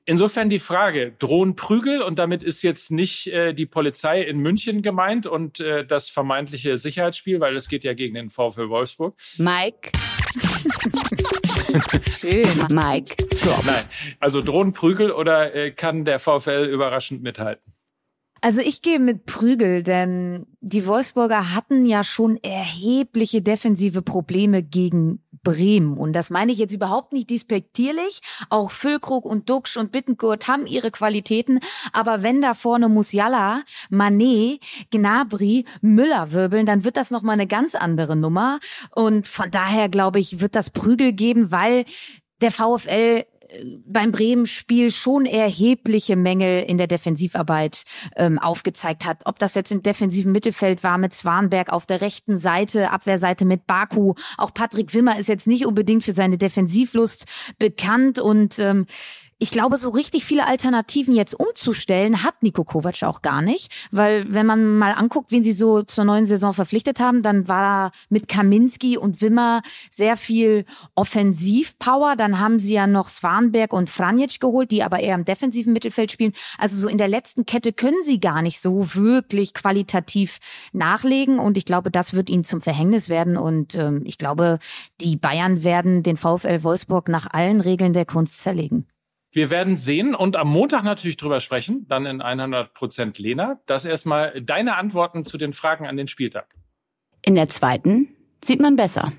Insofern 0.07 0.51
die 0.51 0.59
Frage, 0.59 1.13
drohen 1.17 1.55
Prügel 1.55 2.03
und 2.03 2.19
damit 2.19 2.43
ist 2.43 2.61
jetzt 2.61 2.91
nicht 2.91 3.25
äh, 3.27 3.53
die 3.53 3.65
Polizei 3.65 4.21
in 4.21 4.37
München 4.37 4.83
gemeint 4.83 5.25
und 5.25 5.59
äh, 5.59 5.83
das 5.83 6.09
vermeintliche 6.09 6.77
Sicherheitsspiel, 6.77 7.39
weil 7.39 7.55
es 7.55 7.67
geht 7.69 7.83
ja 7.83 7.95
gegen 7.95 8.13
den 8.13 8.29
VfL 8.29 8.69
Wolfsburg. 8.69 9.15
Mike. 9.39 9.91
Schön. 12.19 12.45
Mike. 12.69 13.15
Nein, 13.65 13.85
also 14.19 14.43
drohen 14.43 14.73
Prügel 14.73 15.11
oder 15.11 15.55
äh, 15.55 15.71
kann 15.71 16.05
der 16.05 16.19
VfL 16.19 16.69
überraschend 16.71 17.23
mithalten? 17.23 17.73
Also 18.41 18.61
ich 18.61 18.83
gehe 18.83 18.99
mit 18.99 19.25
Prügel, 19.25 19.81
denn 19.81 20.45
die 20.61 20.85
Wolfsburger 20.85 21.55
hatten 21.55 21.83
ja 21.85 22.03
schon 22.03 22.37
erhebliche 22.43 23.41
defensive 23.41 24.03
Probleme 24.03 24.61
gegen 24.61 25.24
Bremen. 25.45 25.97
Und 25.97 26.11
das 26.11 26.29
meine 26.29 26.51
ich 26.51 26.57
jetzt 26.57 26.73
überhaupt 26.73 27.13
nicht 27.13 27.29
despektierlich. 27.29 28.19
Auch 28.49 28.71
Füllkrug 28.71 29.23
und 29.23 29.49
Duxch 29.49 29.77
und 29.77 29.93
Bittenkurt 29.93 30.49
haben 30.49 30.67
ihre 30.67 30.91
Qualitäten. 30.91 31.61
Aber 31.93 32.21
wenn 32.21 32.41
da 32.41 32.53
vorne 32.53 32.89
Musiala, 32.89 33.63
Manet, 33.89 34.59
Gnabry, 34.91 35.63
Müller 35.79 36.33
wirbeln, 36.33 36.65
dann 36.65 36.83
wird 36.83 36.97
das 36.97 37.11
nochmal 37.11 37.35
eine 37.35 37.47
ganz 37.47 37.75
andere 37.75 38.17
Nummer. 38.17 38.59
Und 38.93 39.29
von 39.29 39.49
daher 39.49 39.87
glaube 39.87 40.19
ich, 40.19 40.41
wird 40.41 40.55
das 40.55 40.69
Prügel 40.69 41.13
geben, 41.13 41.51
weil 41.51 41.85
der 42.41 42.51
VfL 42.51 43.23
beim 43.85 44.11
Bremen-Spiel 44.11 44.91
schon 44.91 45.25
erhebliche 45.25 46.15
Mängel 46.15 46.63
in 46.63 46.77
der 46.77 46.87
Defensivarbeit 46.87 47.83
ähm, 48.15 48.39
aufgezeigt 48.39 49.05
hat. 49.05 49.21
Ob 49.25 49.39
das 49.39 49.55
jetzt 49.55 49.71
im 49.71 49.83
defensiven 49.83 50.31
Mittelfeld 50.31 50.83
war 50.83 50.97
mit 50.97 51.13
Swanberg 51.13 51.71
auf 51.71 51.85
der 51.85 52.01
rechten 52.01 52.37
Seite, 52.37 52.91
Abwehrseite 52.91 53.45
mit 53.45 53.67
Baku. 53.67 54.13
Auch 54.37 54.53
Patrick 54.53 54.93
Wimmer 54.93 55.17
ist 55.19 55.27
jetzt 55.27 55.47
nicht 55.47 55.65
unbedingt 55.65 56.03
für 56.03 56.13
seine 56.13 56.37
Defensivlust 56.37 57.25
bekannt 57.59 58.19
und 58.19 58.59
ähm, 58.59 58.85
ich 59.37 59.51
glaube, 59.51 59.77
so 59.77 59.89
richtig 59.89 60.23
viele 60.23 60.47
Alternativen 60.47 61.13
jetzt 61.13 61.37
umzustellen 61.37 62.23
hat 62.23 62.41
Nico 62.41 62.63
Kovac 62.63 63.03
auch 63.03 63.21
gar 63.21 63.41
nicht, 63.41 63.69
weil 63.91 64.25
wenn 64.33 64.45
man 64.45 64.77
mal 64.77 64.93
anguckt, 64.93 65.29
wen 65.31 65.43
sie 65.43 65.51
so 65.51 65.83
zur 65.83 66.05
neuen 66.05 66.25
Saison 66.25 66.53
verpflichtet 66.53 67.01
haben, 67.01 67.21
dann 67.21 67.49
war 67.49 67.91
mit 68.07 68.29
Kaminski 68.29 68.97
und 68.97 69.21
Wimmer 69.21 69.61
sehr 69.91 70.15
viel 70.15 70.63
Offensivpower. 70.95 72.15
Dann 72.15 72.39
haben 72.39 72.59
sie 72.59 72.75
ja 72.75 72.87
noch 72.87 73.09
Swanberg 73.09 73.73
und 73.73 73.89
Franjic 73.89 74.39
geholt, 74.39 74.71
die 74.71 74.83
aber 74.83 75.01
eher 75.01 75.15
im 75.15 75.25
defensiven 75.25 75.73
Mittelfeld 75.73 76.13
spielen. 76.13 76.31
Also 76.57 76.77
so 76.77 76.87
in 76.87 76.97
der 76.97 77.09
letzten 77.09 77.45
Kette 77.45 77.73
können 77.73 78.03
sie 78.03 78.21
gar 78.21 78.41
nicht 78.41 78.61
so 78.61 78.95
wirklich 78.95 79.53
qualitativ 79.53 80.39
nachlegen 80.71 81.39
und 81.39 81.57
ich 81.57 81.65
glaube, 81.65 81.91
das 81.91 82.13
wird 82.13 82.29
ihnen 82.29 82.45
zum 82.45 82.61
Verhängnis 82.61 83.09
werden 83.09 83.35
und 83.35 83.75
ähm, 83.75 84.03
ich 84.05 84.17
glaube, 84.17 84.59
die 85.01 85.17
Bayern 85.17 85.65
werden 85.65 86.03
den 86.03 86.15
VfL 86.15 86.63
Wolfsburg 86.63 87.09
nach 87.09 87.27
allen 87.31 87.59
Regeln 87.59 87.91
der 87.91 88.05
Kunst 88.05 88.39
zerlegen. 88.39 88.87
Wir 89.35 89.49
werden 89.49 89.75
sehen 89.75 90.15
und 90.15 90.37
am 90.37 90.47
Montag 90.47 90.85
natürlich 90.85 91.17
drüber 91.17 91.41
sprechen, 91.41 91.85
dann 91.89 92.05
in 92.05 92.21
100 92.21 92.73
Prozent 92.73 93.19
Lena. 93.19 93.59
Das 93.65 93.83
erstmal 93.83 94.41
deine 94.41 94.77
Antworten 94.77 95.25
zu 95.25 95.37
den 95.37 95.51
Fragen 95.51 95.85
an 95.85 95.97
den 95.97 96.07
Spieltag. 96.07 96.55
In 97.21 97.35
der 97.35 97.49
zweiten 97.49 98.07
sieht 98.41 98.61
man 98.61 98.77
besser. 98.77 99.11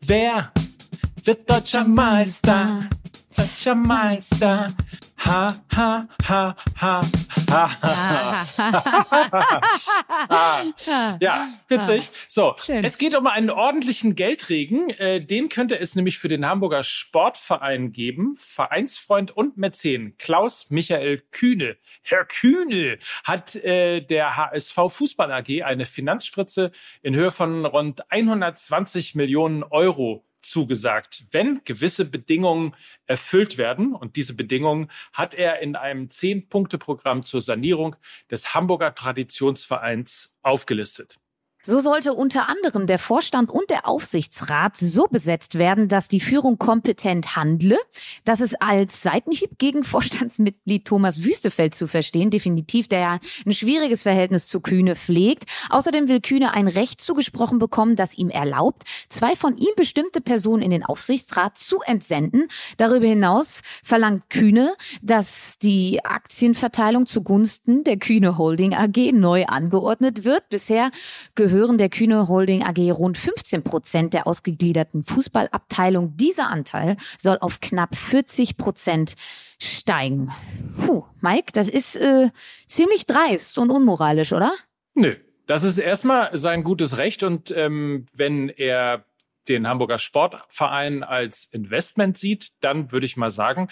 Wer 0.00 0.52
wird 1.22 1.50
deutscher 1.50 1.84
Meister? 1.84 2.88
Deutscher 3.36 3.74
Meister. 3.74 4.68
Ha, 5.18 5.54
ha, 5.76 6.08
ha, 6.26 6.56
ha, 6.56 6.56
ha, 6.80 7.00
ha. 7.02 7.19
ja, 11.20 11.48
witzig. 11.68 12.10
So, 12.28 12.54
Schön. 12.64 12.84
es 12.84 12.96
geht 12.96 13.16
um 13.16 13.26
einen 13.26 13.50
ordentlichen 13.50 14.14
Geldregen. 14.14 14.90
Äh, 14.90 15.20
den 15.20 15.48
könnte 15.48 15.76
es 15.78 15.96
nämlich 15.96 16.18
für 16.18 16.28
den 16.28 16.46
Hamburger 16.46 16.84
Sportverein 16.84 17.92
geben. 17.92 18.36
Vereinsfreund 18.38 19.36
und 19.36 19.56
Mäzen 19.56 20.16
Klaus 20.18 20.70
Michael 20.70 21.24
Kühne. 21.32 21.76
Herr 22.02 22.24
Kühne 22.24 22.98
hat 23.24 23.56
äh, 23.56 24.00
der 24.00 24.36
HSV 24.36 24.76
Fußball 24.88 25.32
AG 25.32 25.64
eine 25.64 25.86
Finanzspritze 25.86 26.70
in 27.02 27.16
Höhe 27.16 27.32
von 27.32 27.66
rund 27.66 28.10
120 28.10 29.16
Millionen 29.16 29.64
Euro 29.64 30.24
zugesagt, 30.42 31.24
wenn 31.30 31.62
gewisse 31.64 32.04
Bedingungen 32.04 32.74
erfüllt 33.06 33.58
werden. 33.58 33.94
Und 33.94 34.16
diese 34.16 34.34
Bedingungen 34.34 34.90
hat 35.12 35.34
er 35.34 35.60
in 35.60 35.76
einem 35.76 36.10
Zehn-Punkte-Programm 36.10 37.24
zur 37.24 37.42
Sanierung 37.42 37.96
des 38.30 38.54
Hamburger 38.54 38.94
Traditionsvereins 38.94 40.36
aufgelistet. 40.42 41.18
So 41.62 41.80
sollte 41.80 42.14
unter 42.14 42.48
anderem 42.48 42.86
der 42.86 42.98
Vorstand 42.98 43.50
und 43.50 43.68
der 43.68 43.86
Aufsichtsrat 43.86 44.78
so 44.78 45.04
besetzt 45.04 45.58
werden, 45.58 45.88
dass 45.88 46.08
die 46.08 46.20
Führung 46.20 46.56
kompetent 46.56 47.36
handle, 47.36 47.76
dass 48.24 48.40
es 48.40 48.54
als 48.54 49.02
Seitenhieb 49.02 49.58
gegen 49.58 49.84
Vorstandsmitglied 49.90 50.86
Thomas 50.86 51.22
Wüstefeld 51.22 51.74
zu 51.74 51.86
verstehen, 51.86 52.30
definitiv, 52.30 52.88
der 52.88 52.98
ja 53.00 53.18
ein 53.44 53.52
schwieriges 53.52 54.04
Verhältnis 54.04 54.48
zu 54.48 54.60
Kühne 54.60 54.96
pflegt. 54.96 55.44
Außerdem 55.68 56.08
will 56.08 56.22
Kühne 56.22 56.54
ein 56.54 56.66
Recht 56.66 57.02
zugesprochen 57.02 57.58
bekommen, 57.58 57.94
das 57.94 58.16
ihm 58.16 58.30
erlaubt, 58.30 58.84
zwei 59.10 59.36
von 59.36 59.58
ihm 59.58 59.74
bestimmte 59.76 60.22
Personen 60.22 60.62
in 60.62 60.70
den 60.70 60.84
Aufsichtsrat 60.84 61.58
zu 61.58 61.82
entsenden. 61.82 62.48
Darüber 62.78 63.06
hinaus 63.06 63.60
verlangt 63.84 64.30
Kühne, 64.30 64.74
dass 65.02 65.58
die 65.58 66.02
Aktienverteilung 66.06 67.04
zugunsten 67.04 67.84
der 67.84 67.98
Kühne 67.98 68.38
Holding 68.38 68.74
AG 68.74 69.12
neu 69.12 69.44
angeordnet 69.44 70.24
wird. 70.24 70.48
Bisher 70.48 70.90
gehören 71.50 71.78
der 71.78 71.88
Kühne 71.88 72.28
Holding 72.28 72.62
AG 72.62 72.78
rund 72.92 73.18
15 73.18 73.64
Prozent 73.64 74.14
der 74.14 74.28
ausgegliederten 74.28 75.02
Fußballabteilung. 75.02 76.16
Dieser 76.16 76.48
Anteil 76.48 76.96
soll 77.18 77.38
auf 77.40 77.60
knapp 77.60 77.96
40 77.96 78.56
Prozent 78.56 79.14
steigen. 79.58 80.30
Puh, 80.86 81.04
Mike, 81.20 81.50
das 81.52 81.68
ist 81.68 81.96
äh, 81.96 82.28
ziemlich 82.68 83.04
dreist 83.06 83.58
und 83.58 83.70
unmoralisch, 83.70 84.32
oder? 84.32 84.52
Nö. 84.94 85.16
Das 85.46 85.64
ist 85.64 85.78
erstmal 85.78 86.38
sein 86.38 86.62
gutes 86.62 86.96
Recht 86.96 87.24
und 87.24 87.50
ähm, 87.50 88.06
wenn 88.14 88.48
er 88.50 89.04
den 89.50 89.68
Hamburger 89.68 89.98
Sportverein 89.98 91.02
als 91.02 91.44
Investment 91.44 92.16
sieht, 92.16 92.52
dann 92.60 92.92
würde 92.92 93.06
ich 93.06 93.16
mal 93.16 93.30
sagen, 93.30 93.68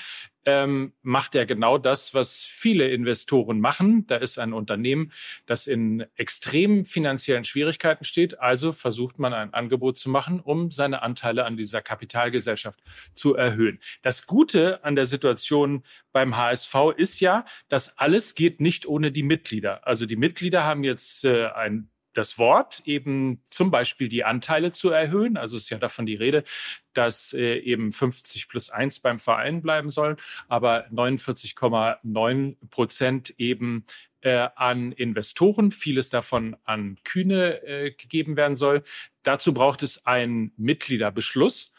ähm, 0.49 0.95
macht 1.03 1.35
er 1.35 1.45
genau 1.45 1.77
das, 1.77 2.15
was 2.15 2.43
viele 2.43 2.89
Investoren 2.89 3.61
machen. 3.61 4.07
Da 4.07 4.17
ist 4.17 4.39
ein 4.39 4.55
Unternehmen, 4.55 5.13
das 5.45 5.67
in 5.67 6.07
extremen 6.17 6.87
finanziellen 6.87 7.45
Schwierigkeiten 7.45 8.05
steht. 8.05 8.41
Also 8.41 8.73
versucht 8.73 9.19
man 9.19 9.35
ein 9.35 9.53
Angebot 9.53 9.99
zu 9.99 10.09
machen, 10.09 10.41
um 10.41 10.71
seine 10.71 11.03
Anteile 11.03 11.45
an 11.45 11.59
dieser 11.59 11.83
Kapitalgesellschaft 11.83 12.81
zu 13.13 13.35
erhöhen. 13.35 13.79
Das 14.03 14.27
Gute 14.27 14.83
an 14.85 14.97
der 14.97 15.07
Situation 15.07 15.85
beim 16.13 16.37
HSV 16.37 16.75
ist 16.97 17.21
ja, 17.21 17.45
dass 17.69 17.99
alles 17.99 18.35
geht 18.35 18.61
nicht 18.61 18.87
ohne 18.87 19.13
die 19.13 19.23
Mitglieder. 19.23 19.87
Also 19.87 20.07
die 20.07 20.17
Mitglieder 20.17 20.65
haben 20.65 20.83
jetzt 20.83 21.25
äh, 21.27 21.49
ein 21.49 21.91
das 22.19 22.37
Wort, 22.37 22.83
eben 22.85 23.41
zum 23.49 23.71
Beispiel 23.71 24.09
die 24.09 24.25
Anteile 24.25 24.73
zu 24.73 24.91
erhöhen. 24.91 25.37
Also 25.37 25.57
ist 25.57 25.71
ja 25.71 25.79
davon 25.79 26.05
die 26.05 26.17
Rede, 26.17 26.43
dass 26.93 27.33
äh, 27.33 27.59
eben 27.59 27.93
50 27.93 28.49
plus 28.49 28.71
1 28.71 29.01
beim 29.01 29.21
Verein 29.21 29.63
bleiben 29.63 29.91
sollen, 29.91 30.17
aber 30.49 30.89
49,9 30.89 32.57
Prozent 32.71 33.35
eben 33.39 33.87
äh, 34.21 34.49
an 34.57 34.91
Investoren, 34.91 35.71
vieles 35.71 36.09
davon 36.09 36.57
an 36.65 36.99
Kühne 37.05 37.63
äh, 37.63 37.93
gegeben 37.93 38.37
werden 38.37 38.57
soll. 38.57 38.83
Dazu 39.23 39.55
braucht 39.55 39.85
es 39.85 40.05
einen 40.05 40.53
Mitgliederbeschluss. 40.57 41.73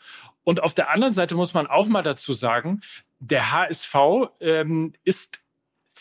Und 0.46 0.64
auf 0.64 0.74
der 0.74 0.90
anderen 0.90 1.14
Seite 1.14 1.36
muss 1.36 1.54
man 1.54 1.68
auch 1.68 1.88
mal 1.88 2.02
dazu 2.02 2.34
sagen, 2.34 2.82
der 3.20 3.52
HSV 3.52 3.96
ähm, 4.40 4.94
ist 5.04 5.42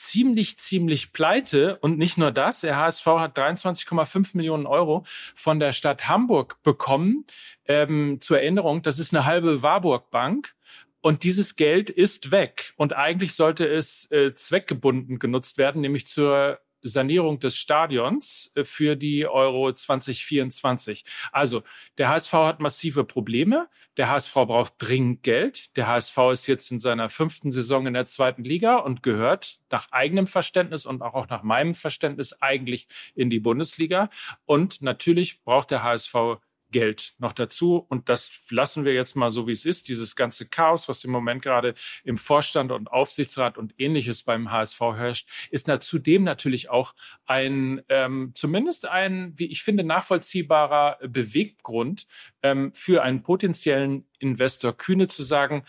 ziemlich, 0.07 0.59
ziemlich 0.59 1.13
pleite. 1.13 1.79
Und 1.81 1.99
nicht 1.99 2.19
nur 2.19 2.31
das, 2.31 2.61
der 2.61 2.77
HSV 2.77 3.07
hat 3.07 3.39
23,5 3.39 4.37
Millionen 4.37 4.67
Euro 4.67 5.05
von 5.35 5.61
der 5.61 5.73
Stadt 5.73 6.09
Hamburg 6.09 6.63
bekommen. 6.63 7.25
Ähm, 7.67 8.19
zur 8.21 8.39
Erinnerung, 8.41 8.83
das 8.83 8.99
ist 8.99 9.15
eine 9.15 9.25
halbe 9.25 9.63
Warburg 9.63 10.11
Bank. 10.11 10.55
Und 11.01 11.23
dieses 11.23 11.57
Geld 11.57 11.91
ist 11.91 12.31
weg. 12.31 12.73
Und 12.77 12.93
eigentlich 12.93 13.35
sollte 13.35 13.67
es 13.67 14.11
äh, 14.11 14.35
zweckgebunden 14.35 15.19
genutzt 15.19 15.59
werden, 15.59 15.81
nämlich 15.81 16.07
zur 16.07 16.59
Sanierung 16.89 17.39
des 17.41 17.57
Stadions 17.57 18.51
äh, 18.55 18.65
für 18.65 18.97
die 18.97 19.27
Euro 19.27 19.73
2024. 19.73 21.05
Also 21.33 21.63
der 21.99 22.09
HSV 22.09 22.33
hat 22.33 22.61
massive 22.61 23.05
Probleme. 23.05 23.69
Der 23.97 24.09
HSV 24.09 24.35
braucht 24.35 24.75
dringend 24.79 25.23
Geld. 25.23 25.77
Der 25.77 25.87
HSV 25.87 26.17
ist 26.33 26.47
jetzt 26.47 26.71
in 26.71 26.81
seiner 26.81 27.09
fünften 27.09 27.53
Saison 27.53 27.87
in 27.87 27.95
der 27.95 28.07
zweiten 28.07 28.45
Liga 28.45 28.77
und 28.77 29.03
gehört 29.03 29.59
nach 29.71 29.91
eigenem 29.93 30.27
Verständnis 30.27 30.87
und 30.87 31.03
auch 31.03 31.29
nach 31.29 31.43
meinem 31.43 31.75
Verständnis 31.75 32.33
eigentlich 32.41 32.89
in 33.15 33.31
die 33.31 33.41
Bundesliga. 33.41 34.11
Und 34.47 34.83
natürlich 34.83 35.43
braucht 35.43 35.71
der 35.71 35.83
HSV 35.83 36.39
Geld 36.71 37.15
noch 37.19 37.33
dazu. 37.33 37.77
Und 37.89 38.09
das 38.09 38.43
lassen 38.51 38.85
wir 38.85 38.93
jetzt 38.95 39.17
mal 39.17 39.31
so, 39.31 39.47
wie 39.47 39.53
es 39.53 39.65
ist. 39.65 39.89
Dieses 39.89 40.17
ganze 40.17 40.49
Chaos, 40.49 40.89
was 40.89 41.05
im 41.05 41.11
Moment 41.11 41.43
gerade 41.43 41.75
im 42.05 42.19
Vorstand 42.19 42.73
und 42.73 42.91
Aufsichtsrat 42.91 43.59
und 43.59 43.75
ähnliches 43.79 44.23
beim 44.23 44.51
HSV 44.51 44.81
herrscht, 44.81 45.29
ist 45.51 45.69
zudem 45.81 46.25
natürlich 46.25 46.71
auch 46.71 46.95
ein, 47.27 47.83
ähm, 47.89 48.33
zumindest 48.35 48.87
ein, 48.87 49.33
wie 49.37 49.47
ich 49.47 49.63
finde, 49.63 49.85
nachvollziehbarer 49.85 50.99
Beweggrund 51.07 52.07
ähm, 52.43 52.73
für 52.75 53.03
einen 53.03 53.23
potenziellen 53.23 54.07
Investor 54.19 54.77
Kühne 54.77 55.09
zu 55.09 55.23
sagen, 55.23 55.65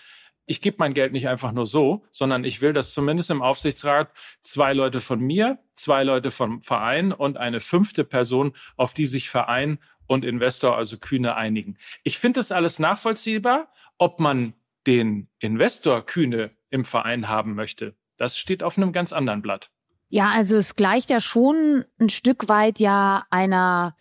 ich 0.50 0.62
gebe 0.62 0.77
mein 0.79 0.96
Geld 0.96 1.13
nicht 1.13 1.27
einfach 1.27 1.51
nur 1.51 1.68
so, 1.68 2.03
sondern 2.10 2.44
ich 2.44 2.60
will, 2.60 2.74
dass 2.74 2.91
zumindest 2.91 3.29
im 3.29 3.44
Aufsichtsrat 3.44 4.12
zwei 4.41 4.74
Leute 4.74 5.00
von 5.00 5.20
mir, 5.20 5.60
zwei 5.75 6.03
Leute 6.03 6.32
vom 6.32 6.63
Verein 6.63 7.12
und 7.12 7.38
eine 7.38 7.60
fünfte 7.60 8.03
Person, 8.03 8.53
auf 8.75 8.96
die 8.96 9.06
sich 9.06 9.29
Verein 9.29 9.77
und 10.10 10.25
Investor, 10.25 10.75
also 10.75 10.98
Kühne, 10.98 11.36
einigen. 11.36 11.78
Ich 12.04 12.18
finde 12.18 12.39
das 12.39 12.51
alles 12.51 12.80
nachvollziehbar. 12.80 13.72
Ob 14.00 14.20
man 14.20 14.54
den 14.88 15.30
Investor 15.39 16.06
Kühne 16.06 16.51
im 16.72 16.84
Verein 16.84 17.30
haben 17.30 17.54
möchte, 17.54 17.96
das 18.18 18.38
steht 18.38 18.63
auf 18.63 18.78
einem 18.78 18.92
ganz 18.92 19.13
anderen 19.13 19.42
Blatt. 19.42 19.70
Ja, 20.10 20.32
also 20.32 20.58
es 20.58 20.75
gleicht 20.75 21.12
ja 21.12 21.22
schon 21.22 21.86
ein 22.00 22.10
Stück 22.10 22.50
weit 22.50 22.80
ja 22.80 23.25
einer 23.30 23.96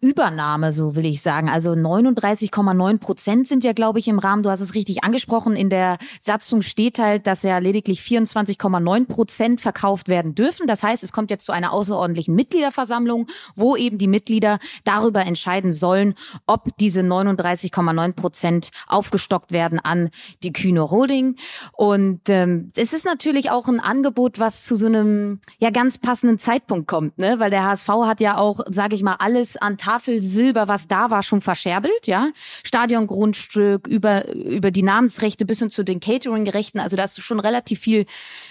Übernahme, 0.00 0.72
so 0.72 0.96
will 0.96 1.04
ich 1.04 1.20
sagen. 1.20 1.50
Also 1.50 1.72
39,9 1.72 2.98
Prozent 2.98 3.48
sind 3.48 3.62
ja, 3.62 3.72
glaube 3.72 3.98
ich, 3.98 4.08
im 4.08 4.18
Rahmen. 4.18 4.42
Du 4.42 4.50
hast 4.50 4.60
es 4.60 4.74
richtig 4.74 5.04
angesprochen. 5.04 5.54
In 5.54 5.68
der 5.68 5.98
Satzung 6.22 6.62
steht 6.62 6.98
halt, 6.98 7.26
dass 7.26 7.42
ja 7.42 7.58
lediglich 7.58 8.00
24,9 8.00 9.06
Prozent 9.06 9.60
verkauft 9.60 10.08
werden 10.08 10.34
dürfen. 10.34 10.66
Das 10.66 10.82
heißt, 10.82 11.02
es 11.02 11.12
kommt 11.12 11.30
jetzt 11.30 11.44
zu 11.44 11.52
einer 11.52 11.72
außerordentlichen 11.72 12.34
Mitgliederversammlung, 12.34 13.26
wo 13.54 13.76
eben 13.76 13.98
die 13.98 14.06
Mitglieder 14.06 14.58
darüber 14.84 15.26
entscheiden 15.26 15.72
sollen, 15.72 16.14
ob 16.46 16.76
diese 16.78 17.02
39,9 17.02 18.12
Prozent 18.14 18.70
aufgestockt 18.88 19.52
werden 19.52 19.78
an 19.78 20.08
die 20.42 20.52
Kühne 20.52 20.90
Holding. 20.90 21.36
Und 21.72 22.28
ähm, 22.28 22.72
es 22.76 22.94
ist 22.94 23.04
natürlich 23.04 23.50
auch 23.50 23.68
ein 23.68 23.80
Angebot, 23.80 24.38
was 24.38 24.64
zu 24.64 24.74
so 24.74 24.86
einem 24.86 25.40
ja 25.58 25.70
ganz 25.70 25.98
passenden 25.98 26.38
Zeitpunkt 26.38 26.88
kommt, 26.88 27.18
ne? 27.18 27.38
Weil 27.38 27.50
der 27.50 27.64
HSV 27.64 27.88
hat 27.88 28.20
ja 28.20 28.38
auch, 28.38 28.60
sage 28.68 28.94
ich 28.94 29.02
mal, 29.02 29.16
alles 29.18 29.49
alles 29.50 29.56
an 29.56 29.78
Tafelsilber, 29.78 30.68
was 30.68 30.88
da 30.88 31.10
war, 31.10 31.22
schon 31.22 31.40
verscherbelt, 31.40 32.06
ja. 32.06 32.30
Stadiongrundstück, 32.64 33.86
über, 33.86 34.28
über 34.34 34.70
die 34.70 34.82
Namensrechte 34.82 35.44
bis 35.44 35.58
hin 35.60 35.70
zu 35.70 35.84
den 35.84 36.00
Catering-Rechten. 36.00 36.80
Also 36.80 36.96
da 36.96 37.04
ist 37.04 37.20
schon 37.22 37.40
relativ 37.40 37.80
viel 37.80 38.06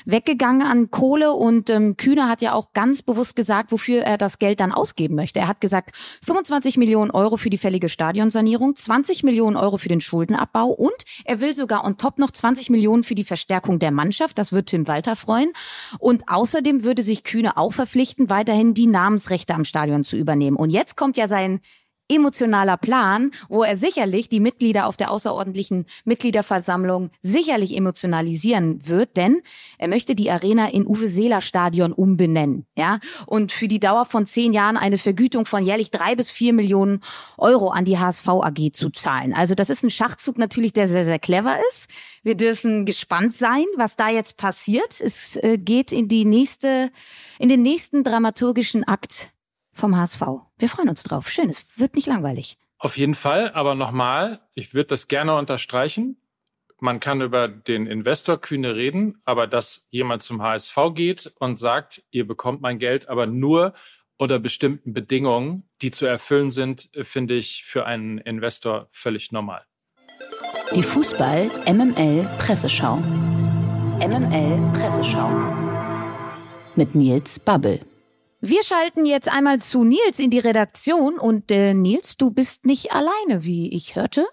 weggegangen 0.06 0.66
an 0.66 0.92
Kohle 0.92 1.34
und 1.34 1.70
ähm, 1.70 1.98
Kühner 1.98 2.28
hat 2.28 2.42
ja 2.42 2.54
auch 2.54 2.74
ganz 2.74 3.02
bewusst 3.02 3.36
gesagt, 3.36 3.72
wofür 3.72 4.04
er 4.04 4.18
das 4.18 4.40
Geld 4.40 4.60
dann 4.60 4.72
ausgeben 4.72 5.16
möchte. 5.16 5.40
Er 5.40 5.48
hat 5.48 5.62
gesagt, 5.62 5.96
25 6.26 6.78
Millionen 6.78 7.12
Euro 7.12 7.38
für 7.38 7.50
die 7.50 7.58
fällige 7.58 7.90
Stadionsanierung, 7.90 8.76
20 8.76 9.24
Millionen 9.24 9.56
Euro 9.56 9.78
für 9.78 9.90
den 9.90 10.02
Schuldenabbau 10.02 10.68
und 10.68 10.96
er 11.26 11.42
will 11.42 11.56
sogar 11.56 11.86
on 11.86 11.98
top 11.98 12.20
noch 12.20 12.32
20 12.32 12.70
Millionen 12.70 13.04
für 13.04 13.16
die 13.16 13.24
Verstärkung 13.24 13.80
der 13.80 13.92
Mannschaft. 13.92 14.38
Das 14.38 14.52
wird 14.52 14.68
Tim 14.68 14.88
Walter 14.88 15.16
freuen. 15.16 15.52
Und 16.00 16.24
außerdem 16.28 16.84
würde 16.84 17.04
sich 17.04 17.24
Kühne 17.24 17.58
auch 17.58 17.74
verpflichten, 17.74 18.30
weiterhin 18.30 18.74
die 18.74 18.88
Namensrechte 18.88 19.54
am 19.54 19.66
Stadion 19.66 20.04
zu 20.04 20.18
übernehmen. 20.18 20.58
Und 20.58 20.70
jetzt 20.70 20.89
kommt 20.96 21.18
ja 21.18 21.28
sein 21.28 21.62
emotionaler 22.10 22.78
Plan, 22.78 23.32
wo 23.48 23.64
er 23.64 23.78
sicherlich 23.78 24.28
die 24.28 24.40
Mitglieder 24.40 24.88
auf 24.88 24.98
der 24.98 25.12
außerordentlichen 25.12 25.86
Mitgliederversammlung 26.06 27.12
sicherlich 27.22 27.76
emotionalisieren 27.76 28.88
wird, 28.88 29.16
denn 29.16 29.42
er 29.78 29.88
möchte 29.88 30.16
die 30.16 30.32
Arena 30.32 30.70
in 30.70 30.88
Uwe 30.88 31.08
Seeler 31.08 31.42
Stadion 31.42 31.94
umbenennen, 31.94 32.66
ja, 32.76 33.00
und 33.28 33.52
für 33.52 33.68
die 33.68 33.80
Dauer 33.80 34.06
von 34.06 34.26
zehn 34.26 34.54
Jahren 34.54 34.76
eine 34.76 34.98
Vergütung 34.98 35.46
von 35.46 35.64
jährlich 35.64 35.92
drei 35.92 36.16
bis 36.16 36.32
vier 36.32 36.54
Millionen 36.54 37.02
Euro 37.38 37.70
an 37.70 37.86
die 37.86 38.00
HSV 38.00 38.28
AG 38.28 38.74
zu 38.74 38.90
zahlen. 38.90 39.34
Also 39.34 39.54
das 39.54 39.70
ist 39.70 39.84
ein 39.84 39.92
Schachzug 39.92 40.38
natürlich, 40.40 40.74
der 40.74 40.88
sehr, 40.88 41.06
sehr 41.06 41.20
clever 41.20 41.58
ist. 41.70 41.88
Wir 42.24 42.36
dürfen 42.36 42.86
gespannt 42.86 43.34
sein, 43.34 43.66
was 43.78 43.96
da 43.96 44.10
jetzt 44.10 44.36
passiert. 44.36 45.00
Es 45.00 45.36
äh, 45.38 45.58
geht 45.58 45.92
in 45.92 46.08
die 46.08 46.26
nächste, 46.26 46.92
in 47.38 47.50
den 47.50 47.62
nächsten 47.62 48.04
dramaturgischen 48.04 48.84
Akt 48.84 49.32
vom 49.80 49.96
HSV. 49.98 50.22
Wir 50.58 50.70
freuen 50.70 50.90
uns 50.90 51.04
drauf. 51.04 51.30
Schön, 51.30 51.50
es 51.50 51.66
wird 51.80 51.96
nicht 51.96 52.08
langweilig. 52.08 52.58
Auf 52.78 52.98
jeden 52.98 53.16
Fall, 53.16 53.52
aber 53.52 53.76
nochmal, 53.76 54.40
ich 54.54 54.74
würde 54.74 54.88
das 54.88 55.08
gerne 55.08 55.36
unterstreichen. 55.36 56.18
Man 56.80 57.02
kann 57.02 57.22
über 57.22 57.50
den 57.50 57.88
Investor 57.88 58.40
kühne 58.40 58.76
reden, 58.76 59.22
aber 59.26 59.48
dass 59.48 59.88
jemand 59.90 60.24
zum 60.24 60.42
HSV 60.42 60.78
geht 60.94 61.34
und 61.40 61.60
sagt, 61.60 62.04
ihr 62.12 62.26
bekommt 62.26 62.62
mein 62.62 62.80
Geld, 62.80 63.10
aber 63.10 63.26
nur 63.26 63.74
unter 64.16 64.40
bestimmten 64.40 64.94
Bedingungen, 64.94 65.64
die 65.82 65.92
zu 65.92 66.06
erfüllen 66.06 66.52
sind, 66.52 66.90
finde 67.04 67.36
ich 67.36 67.64
für 67.66 67.86
einen 67.86 68.18
Investor 68.18 68.88
völlig 68.92 69.32
normal. 69.32 69.66
Die 70.76 70.84
Fußball 70.84 71.50
MML 71.68 72.28
Presseschau. 72.38 72.98
MML 74.00 74.72
Presseschau. 74.78 75.30
Mit 76.76 76.96
Nils 76.96 77.40
Babbel. 77.40 77.80
Wir 78.42 78.64
schalten 78.64 79.06
jetzt 79.06 79.28
einmal 79.28 79.60
zu 79.60 79.84
Nils 79.84 80.18
in 80.18 80.30
die 80.30 80.40
Redaktion 80.40 81.20
und 81.20 81.52
äh, 81.52 81.74
Nils, 81.74 82.16
du 82.16 82.32
bist 82.32 82.66
nicht 82.66 82.94
alleine, 82.94 83.44
wie 83.44 83.70
ich 83.74 83.98
hörte. 83.98 84.26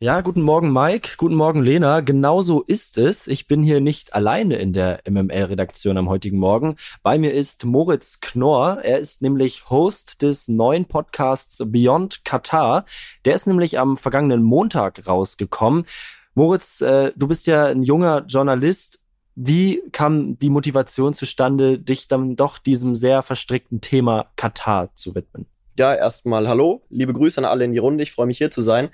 Ja, 0.00 0.20
guten 0.20 0.42
Morgen 0.42 0.70
Mike, 0.70 1.12
guten 1.16 1.34
Morgen 1.34 1.62
Lena. 1.62 2.00
Genauso 2.00 2.60
ist 2.60 2.98
es. 2.98 3.26
Ich 3.26 3.46
bin 3.46 3.62
hier 3.62 3.80
nicht 3.80 4.12
alleine 4.12 4.56
in 4.56 4.74
der 4.74 5.00
MML-Redaktion 5.08 5.96
am 5.96 6.10
heutigen 6.10 6.38
Morgen. 6.38 6.76
Bei 7.02 7.16
mir 7.16 7.32
ist 7.32 7.64
Moritz 7.64 8.20
Knorr. 8.20 8.80
Er 8.82 8.98
ist 8.98 9.22
nämlich 9.22 9.70
Host 9.70 10.20
des 10.20 10.48
neuen 10.48 10.84
Podcasts 10.84 11.62
Beyond 11.64 12.26
Qatar. 12.26 12.84
Der 13.24 13.34
ist 13.34 13.46
nämlich 13.46 13.78
am 13.78 13.96
vergangenen 13.96 14.42
Montag 14.42 15.08
rausgekommen. 15.08 15.86
Moritz, 16.34 16.82
äh, 16.82 17.12
du 17.16 17.26
bist 17.26 17.46
ja 17.46 17.64
ein 17.64 17.82
junger 17.82 18.26
Journalist 18.26 19.00
wie 19.40 19.84
kam 19.92 20.36
die 20.36 20.50
Motivation 20.50 21.14
zustande, 21.14 21.78
dich 21.78 22.08
dann 22.08 22.34
doch 22.34 22.58
diesem 22.58 22.96
sehr 22.96 23.22
verstrickten 23.22 23.80
Thema 23.80 24.32
Katar 24.34 24.92
zu 24.96 25.14
widmen? 25.14 25.46
Ja, 25.78 25.94
erstmal 25.94 26.48
hallo, 26.48 26.82
liebe 26.90 27.12
Grüße 27.12 27.38
an 27.38 27.44
alle 27.44 27.64
in 27.64 27.70
die 27.70 27.78
Runde. 27.78 28.02
Ich 28.02 28.10
freue 28.10 28.26
mich 28.26 28.38
hier 28.38 28.50
zu 28.50 28.62
sein. 28.62 28.88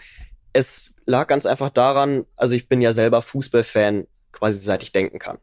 Es 0.52 0.94
lag 1.06 1.28
ganz 1.28 1.46
einfach 1.46 1.70
daran, 1.70 2.26
also 2.36 2.54
ich 2.54 2.68
bin 2.68 2.82
ja 2.82 2.92
selber 2.92 3.22
Fußballfan, 3.22 4.06
quasi 4.32 4.58
seit 4.58 4.82
ich 4.82 4.92
denken 4.92 5.18
kann. 5.18 5.38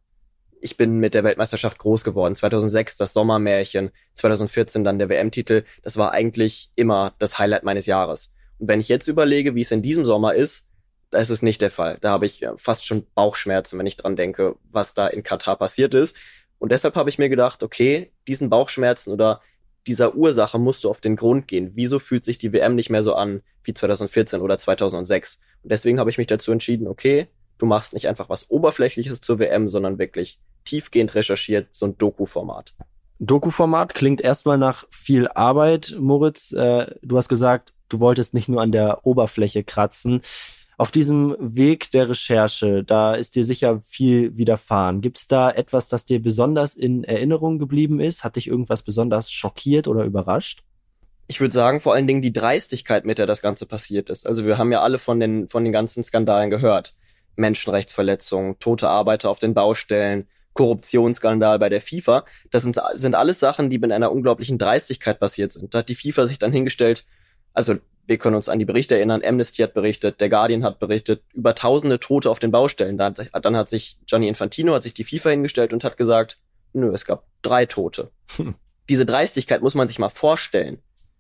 Ich 0.62 0.78
bin 0.78 1.00
mit 1.00 1.16
der 1.16 1.24
Weltmeisterschaft 1.24 1.80
groß 1.80 2.04
geworden. 2.04 2.36
2006 2.36 2.98
das 2.98 3.14
Sommermärchen, 3.14 3.90
2014 4.14 4.84
dann 4.84 5.00
der 5.00 5.10
WM-Titel. 5.10 5.64
Das 5.82 5.98
war 5.98 6.12
eigentlich 6.12 6.70
immer 6.76 7.16
das 7.18 7.40
Highlight 7.40 7.64
meines 7.64 7.88
Jahres. 7.88 8.36
Und 8.60 8.68
wenn 8.68 8.80
ich 8.80 8.88
jetzt 8.88 9.08
überlege, 9.08 9.56
wie 9.56 9.62
es 9.62 9.72
in 9.72 9.82
diesem 9.82 10.06
Sommer 10.06 10.36
ist, 10.36 10.68
da 11.12 11.19
ist 11.19 11.30
es 11.30 11.41
nicht 11.41 11.62
der 11.62 11.69
Fall. 11.69 11.97
Da 12.02 12.10
habe 12.10 12.26
ich 12.26 12.45
fast 12.56 12.86
schon 12.86 13.06
Bauchschmerzen, 13.13 13.78
wenn 13.78 13.86
ich 13.86 13.97
dran 13.97 14.15
denke, 14.15 14.56
was 14.71 14.93
da 14.93 15.08
in 15.08 15.24
Katar 15.24 15.58
passiert 15.58 15.93
ist. 15.93 16.15
Und 16.58 16.71
deshalb 16.71 16.95
habe 16.95 17.10
ich 17.10 17.19
mir 17.19 17.30
gedacht, 17.30 17.63
okay, 17.63 18.12
diesen 18.28 18.50
Bauchschmerzen 18.50 19.12
oder 19.12 19.41
dieser 19.88 20.15
Ursache 20.15 20.60
musst 20.60 20.84
du 20.84 20.89
auf 20.89 21.02
den 21.02 21.15
Grund 21.15 21.47
gehen. 21.47 21.71
Wieso 21.74 22.00
fühlt 22.00 22.24
sich 22.24 22.38
die 22.38 22.54
WM 22.54 22.76
nicht 22.76 22.89
mehr 22.89 23.04
so 23.04 23.15
an 23.15 23.41
wie 23.63 23.74
2014 23.74 24.41
oder 24.41 24.58
2006? 24.58 25.39
Und 25.63 25.71
deswegen 25.71 26.00
habe 26.00 26.10
ich 26.10 26.17
mich 26.17 26.28
dazu 26.28 26.52
entschieden, 26.52 26.88
okay, 26.88 27.28
du 27.58 27.65
machst 27.65 27.93
nicht 27.93 28.08
einfach 28.08 28.30
was 28.30 28.50
Oberflächliches 28.50 29.21
zur 29.21 29.39
WM, 29.39 29.69
sondern 29.69 30.00
wirklich 30.00 30.39
tiefgehend 30.65 31.15
recherchiert, 31.15 31.67
so 31.71 31.88
ein 31.88 31.97
Doku-Format. 31.97 32.74
Doku-Format 33.19 33.93
klingt 33.93 34.21
erstmal 34.21 34.58
nach 34.58 34.86
viel 34.91 35.28
Arbeit, 35.28 35.95
Moritz. 36.00 36.52
Äh, 36.54 36.95
du 37.02 37.17
hast 37.17 37.30
gesagt, 37.30 37.74
du 37.89 38.00
wolltest 38.00 38.34
nicht 38.34 38.50
nur 38.50 38.62
an 38.62 38.71
der 38.71 39.06
Oberfläche 39.06 39.63
kratzen. 39.63 40.21
Auf 40.82 40.89
diesem 40.89 41.36
Weg 41.39 41.91
der 41.91 42.10
Recherche, 42.10 42.84
da 42.84 43.13
ist 43.13 43.36
dir 43.36 43.44
sicher 43.44 43.80
viel 43.82 44.36
widerfahren. 44.36 45.02
Gibt 45.02 45.20
es 45.20 45.28
da 45.28 45.52
etwas, 45.52 45.88
das 45.89 46.06
dir 46.06 46.20
besonders 46.20 46.74
in 46.74 47.04
Erinnerung 47.04 47.60
geblieben 47.60 48.00
ist? 48.00 48.24
Hat 48.24 48.36
dich 48.36 48.48
irgendwas 48.48 48.82
besonders 48.82 49.32
schockiert 49.32 49.88
oder 49.88 50.06
überrascht? 50.06 50.63
ich 51.28 51.39
würde 51.39 51.54
sagen, 51.54 51.82
vor 51.82 51.94
allen 51.94 52.08
Dingen 52.08 52.24
die 52.24 52.34
Dreistigkeit, 52.34 53.06
mit 53.06 53.20
der 53.20 53.28
das 53.28 53.44
Ganze 53.44 53.67
passiert 53.67 54.10
ist. 54.10 54.26
Also 54.26 54.44
wir 54.44 54.58
haben 54.58 54.72
ja 54.72 54.82
alle 54.82 54.98
von 54.98 55.20
den, 55.20 55.48
von 55.48 55.63
den 55.63 55.72
ganzen 55.72 56.04
Skandalen 56.04 56.50
gehört. 56.50 56.96
Menschenrechtsverletzungen, 57.36 58.58
tote 58.58 58.89
Arbeiter 58.89 59.30
auf 59.30 59.38
den 59.38 59.54
Baustellen, 59.54 60.28
Korruptionsskandal 60.54 61.60
bei 61.60 61.70
der 61.70 61.80
FIFA. 61.80 62.26
Das 62.50 62.63
sind, 62.63 62.82
sind 62.96 63.13
alles 63.13 63.39
Sachen, 63.39 63.70
die 63.70 63.78
mit 63.78 63.91
einer 63.91 64.12
unglaublichen 64.12 64.58
Dreistigkeit 64.58 65.20
passiert 65.20 65.54
sind. 65.54 65.76
Da 65.76 65.80
hat 65.80 65.89
die 65.89 65.96
FIFA 65.96 66.26
sich 66.26 66.39
dann 66.39 66.52
hingestellt, 66.52 67.06
also 67.54 67.76
wir 68.12 68.17
können 68.17 68.36
uns 68.36 68.50
an 68.50 68.60
die 68.60 68.65
Berichte 68.65 68.95
erinnern. 68.95 69.21
Amnesty 69.24 69.62
hat 69.62 69.74
berichtet, 69.74 70.19
der 70.19 70.28
Guardian 70.28 70.65
hat 70.65 70.80
berichtet 70.80 71.24
über 71.34 71.56
tausende 71.56 71.97
Tote 71.97 72.30
auf 72.30 72.39
den 72.39 72.52
Baustellen. 72.52 72.97
Dann 72.97 73.12
hat, 73.12 73.17
sich, 73.17 73.30
dann 73.32 73.56
hat 73.56 73.69
sich 73.69 73.97
Gianni 74.06 74.28
Infantino, 74.28 74.74
hat 74.74 74.84
sich 74.84 74.93
die 74.93 75.06
FIFA 75.06 75.30
hingestellt 75.30 75.71
und 75.71 75.86
hat 75.86 75.95
gesagt, 75.95 76.38
nö, 76.74 76.93
es 76.93 77.06
gab 77.06 77.24
drei 77.41 77.65
Tote. 77.65 78.12
Hm. 78.36 78.56
Diese 78.89 79.06
Dreistigkeit 79.06 79.62
muss 79.62 79.76
man 79.76 79.88
sich 79.88 79.97
mal 79.97 80.10
vorstellen. 80.10 80.80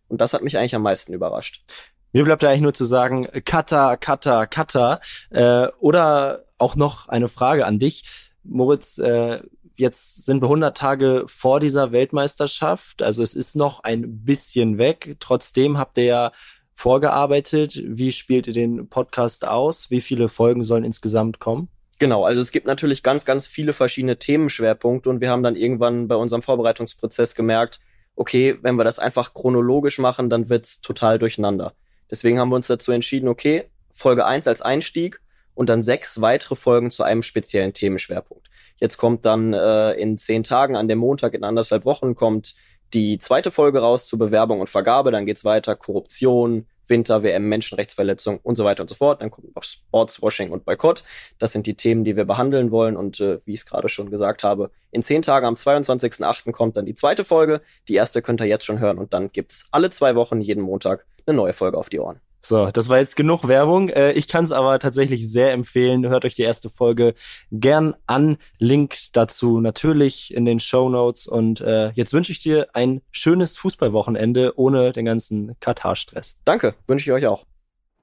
Und 0.09 0.19
das 0.19 0.33
hat 0.33 0.43
mich 0.43 0.57
eigentlich 0.57 0.75
am 0.75 0.81
meisten 0.81 1.13
überrascht. 1.13 1.63
Mir 2.11 2.25
bleibt 2.25 2.43
eigentlich 2.43 2.59
nur 2.59 2.73
zu 2.73 2.83
sagen, 2.83 3.29
Kata, 3.45 3.95
Kata, 3.95 4.45
Kata. 4.45 4.99
Äh, 5.29 5.67
oder 5.79 6.43
auch 6.57 6.75
noch 6.75 7.07
eine 7.07 7.29
Frage 7.29 7.65
an 7.65 7.79
dich. 7.79 8.03
Moritz, 8.43 8.97
äh, 8.97 9.39
jetzt 9.77 10.25
sind 10.25 10.41
wir 10.41 10.47
100 10.47 10.75
Tage 10.75 11.23
vor 11.27 11.61
dieser 11.61 11.93
Weltmeisterschaft. 11.93 13.01
Also 13.01 13.23
es 13.23 13.33
ist 13.33 13.55
noch 13.55 13.79
ein 13.85 14.25
bisschen 14.25 14.77
weg. 14.77 15.15
Trotzdem 15.21 15.77
habt 15.77 15.97
ihr 15.97 16.03
ja 16.03 16.31
vorgearbeitet? 16.73 17.81
Wie 17.85 18.11
spielt 18.11 18.47
ihr 18.47 18.53
den 18.53 18.87
Podcast 18.89 19.47
aus? 19.47 19.91
Wie 19.91 20.01
viele 20.01 20.29
Folgen 20.29 20.63
sollen 20.63 20.83
insgesamt 20.83 21.39
kommen? 21.39 21.69
Genau, 21.99 22.25
also 22.25 22.41
es 22.41 22.51
gibt 22.51 22.65
natürlich 22.65 23.03
ganz, 23.03 23.25
ganz 23.25 23.45
viele 23.45 23.73
verschiedene 23.73 24.17
Themenschwerpunkte 24.17 25.09
und 25.09 25.21
wir 25.21 25.29
haben 25.29 25.43
dann 25.43 25.55
irgendwann 25.55 26.07
bei 26.07 26.15
unserem 26.15 26.41
Vorbereitungsprozess 26.41 27.35
gemerkt, 27.35 27.79
okay, 28.15 28.57
wenn 28.61 28.75
wir 28.75 28.83
das 28.83 28.99
einfach 28.99 29.33
chronologisch 29.33 29.99
machen, 29.99 30.29
dann 30.29 30.49
wird's 30.49 30.81
total 30.81 31.19
durcheinander. 31.19 31.73
Deswegen 32.09 32.39
haben 32.39 32.49
wir 32.49 32.55
uns 32.55 32.67
dazu 32.67 32.91
entschieden, 32.91 33.27
okay, 33.27 33.65
Folge 33.93 34.25
1 34.25 34.47
als 34.47 34.61
Einstieg 34.61 35.21
und 35.53 35.69
dann 35.69 35.83
sechs 35.83 36.21
weitere 36.21 36.55
Folgen 36.55 36.91
zu 36.91 37.03
einem 37.03 37.23
speziellen 37.23 37.73
Themenschwerpunkt. 37.73 38.49
Jetzt 38.79 38.97
kommt 38.97 39.25
dann 39.25 39.53
äh, 39.53 39.91
in 39.93 40.17
zehn 40.17 40.43
Tagen 40.43 40.75
an 40.75 40.87
dem 40.87 40.97
Montag 40.97 41.35
in 41.35 41.43
anderthalb 41.43 41.85
Wochen 41.85 42.15
kommt 42.15 42.55
die 42.93 43.17
zweite 43.17 43.51
Folge 43.51 43.79
raus 43.79 44.07
zur 44.07 44.19
Bewerbung 44.19 44.59
und 44.59 44.69
Vergabe. 44.69 45.11
Dann 45.11 45.25
geht's 45.25 45.45
weiter 45.45 45.75
Korruption, 45.75 46.65
Winter, 46.87 47.23
WM, 47.23 47.47
Menschenrechtsverletzung 47.47 48.39
und 48.43 48.55
so 48.55 48.65
weiter 48.65 48.83
und 48.83 48.89
so 48.89 48.95
fort. 48.95 49.21
Dann 49.21 49.31
kommt 49.31 49.55
noch 49.55 49.63
Sportswashing 49.63 50.51
und 50.51 50.65
Boykott. 50.65 51.03
Das 51.39 51.51
sind 51.53 51.65
die 51.65 51.75
Themen, 51.75 52.03
die 52.03 52.15
wir 52.15 52.25
behandeln 52.25 52.71
wollen. 52.71 52.97
Und 52.97 53.19
äh, 53.19 53.39
wie 53.45 53.53
ich 53.53 53.61
es 53.61 53.65
gerade 53.65 53.89
schon 53.89 54.11
gesagt 54.11 54.43
habe, 54.43 54.71
in 54.91 55.01
zehn 55.01 55.21
Tagen 55.21 55.45
am 55.45 55.55
22.08. 55.55 56.51
kommt 56.51 56.77
dann 56.77 56.85
die 56.85 56.95
zweite 56.95 57.23
Folge. 57.23 57.61
Die 57.87 57.95
erste 57.95 58.21
könnt 58.21 58.41
ihr 58.41 58.47
jetzt 58.47 58.65
schon 58.65 58.79
hören. 58.79 58.97
Und 58.97 59.13
dann 59.13 59.31
gibt's 59.31 59.67
alle 59.71 59.89
zwei 59.89 60.15
Wochen, 60.15 60.41
jeden 60.41 60.63
Montag, 60.63 61.05
eine 61.25 61.35
neue 61.35 61.53
Folge 61.53 61.77
auf 61.77 61.89
die 61.89 61.99
Ohren. 61.99 62.19
So, 62.41 62.71
das 62.71 62.89
war 62.89 62.97
jetzt 62.97 63.15
genug 63.15 63.47
Werbung. 63.47 63.89
Äh, 63.89 64.13
ich 64.13 64.27
kann 64.27 64.43
es 64.43 64.51
aber 64.51 64.79
tatsächlich 64.79 65.29
sehr 65.29 65.53
empfehlen. 65.53 66.07
Hört 66.07 66.25
euch 66.25 66.35
die 66.35 66.41
erste 66.41 66.69
Folge 66.69 67.13
gern 67.51 67.93
an. 68.07 68.37
Link 68.57 68.95
dazu 69.13 69.59
natürlich 69.59 70.33
in 70.33 70.45
den 70.45 70.59
Show 70.59 70.89
Notes. 70.89 71.27
Und 71.27 71.61
äh, 71.61 71.91
jetzt 71.91 72.13
wünsche 72.13 72.31
ich 72.31 72.39
dir 72.39 72.67
ein 72.73 73.01
schönes 73.11 73.57
Fußballwochenende 73.57 74.53
ohne 74.57 74.91
den 74.91 75.05
ganzen 75.05 75.55
Katar-Stress. 75.59 76.39
Danke, 76.43 76.73
wünsche 76.87 77.09
ich 77.09 77.13
euch 77.13 77.27
auch. 77.27 77.45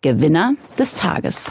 Gewinner 0.01 0.55
des 0.79 0.95
Tages. 0.95 1.51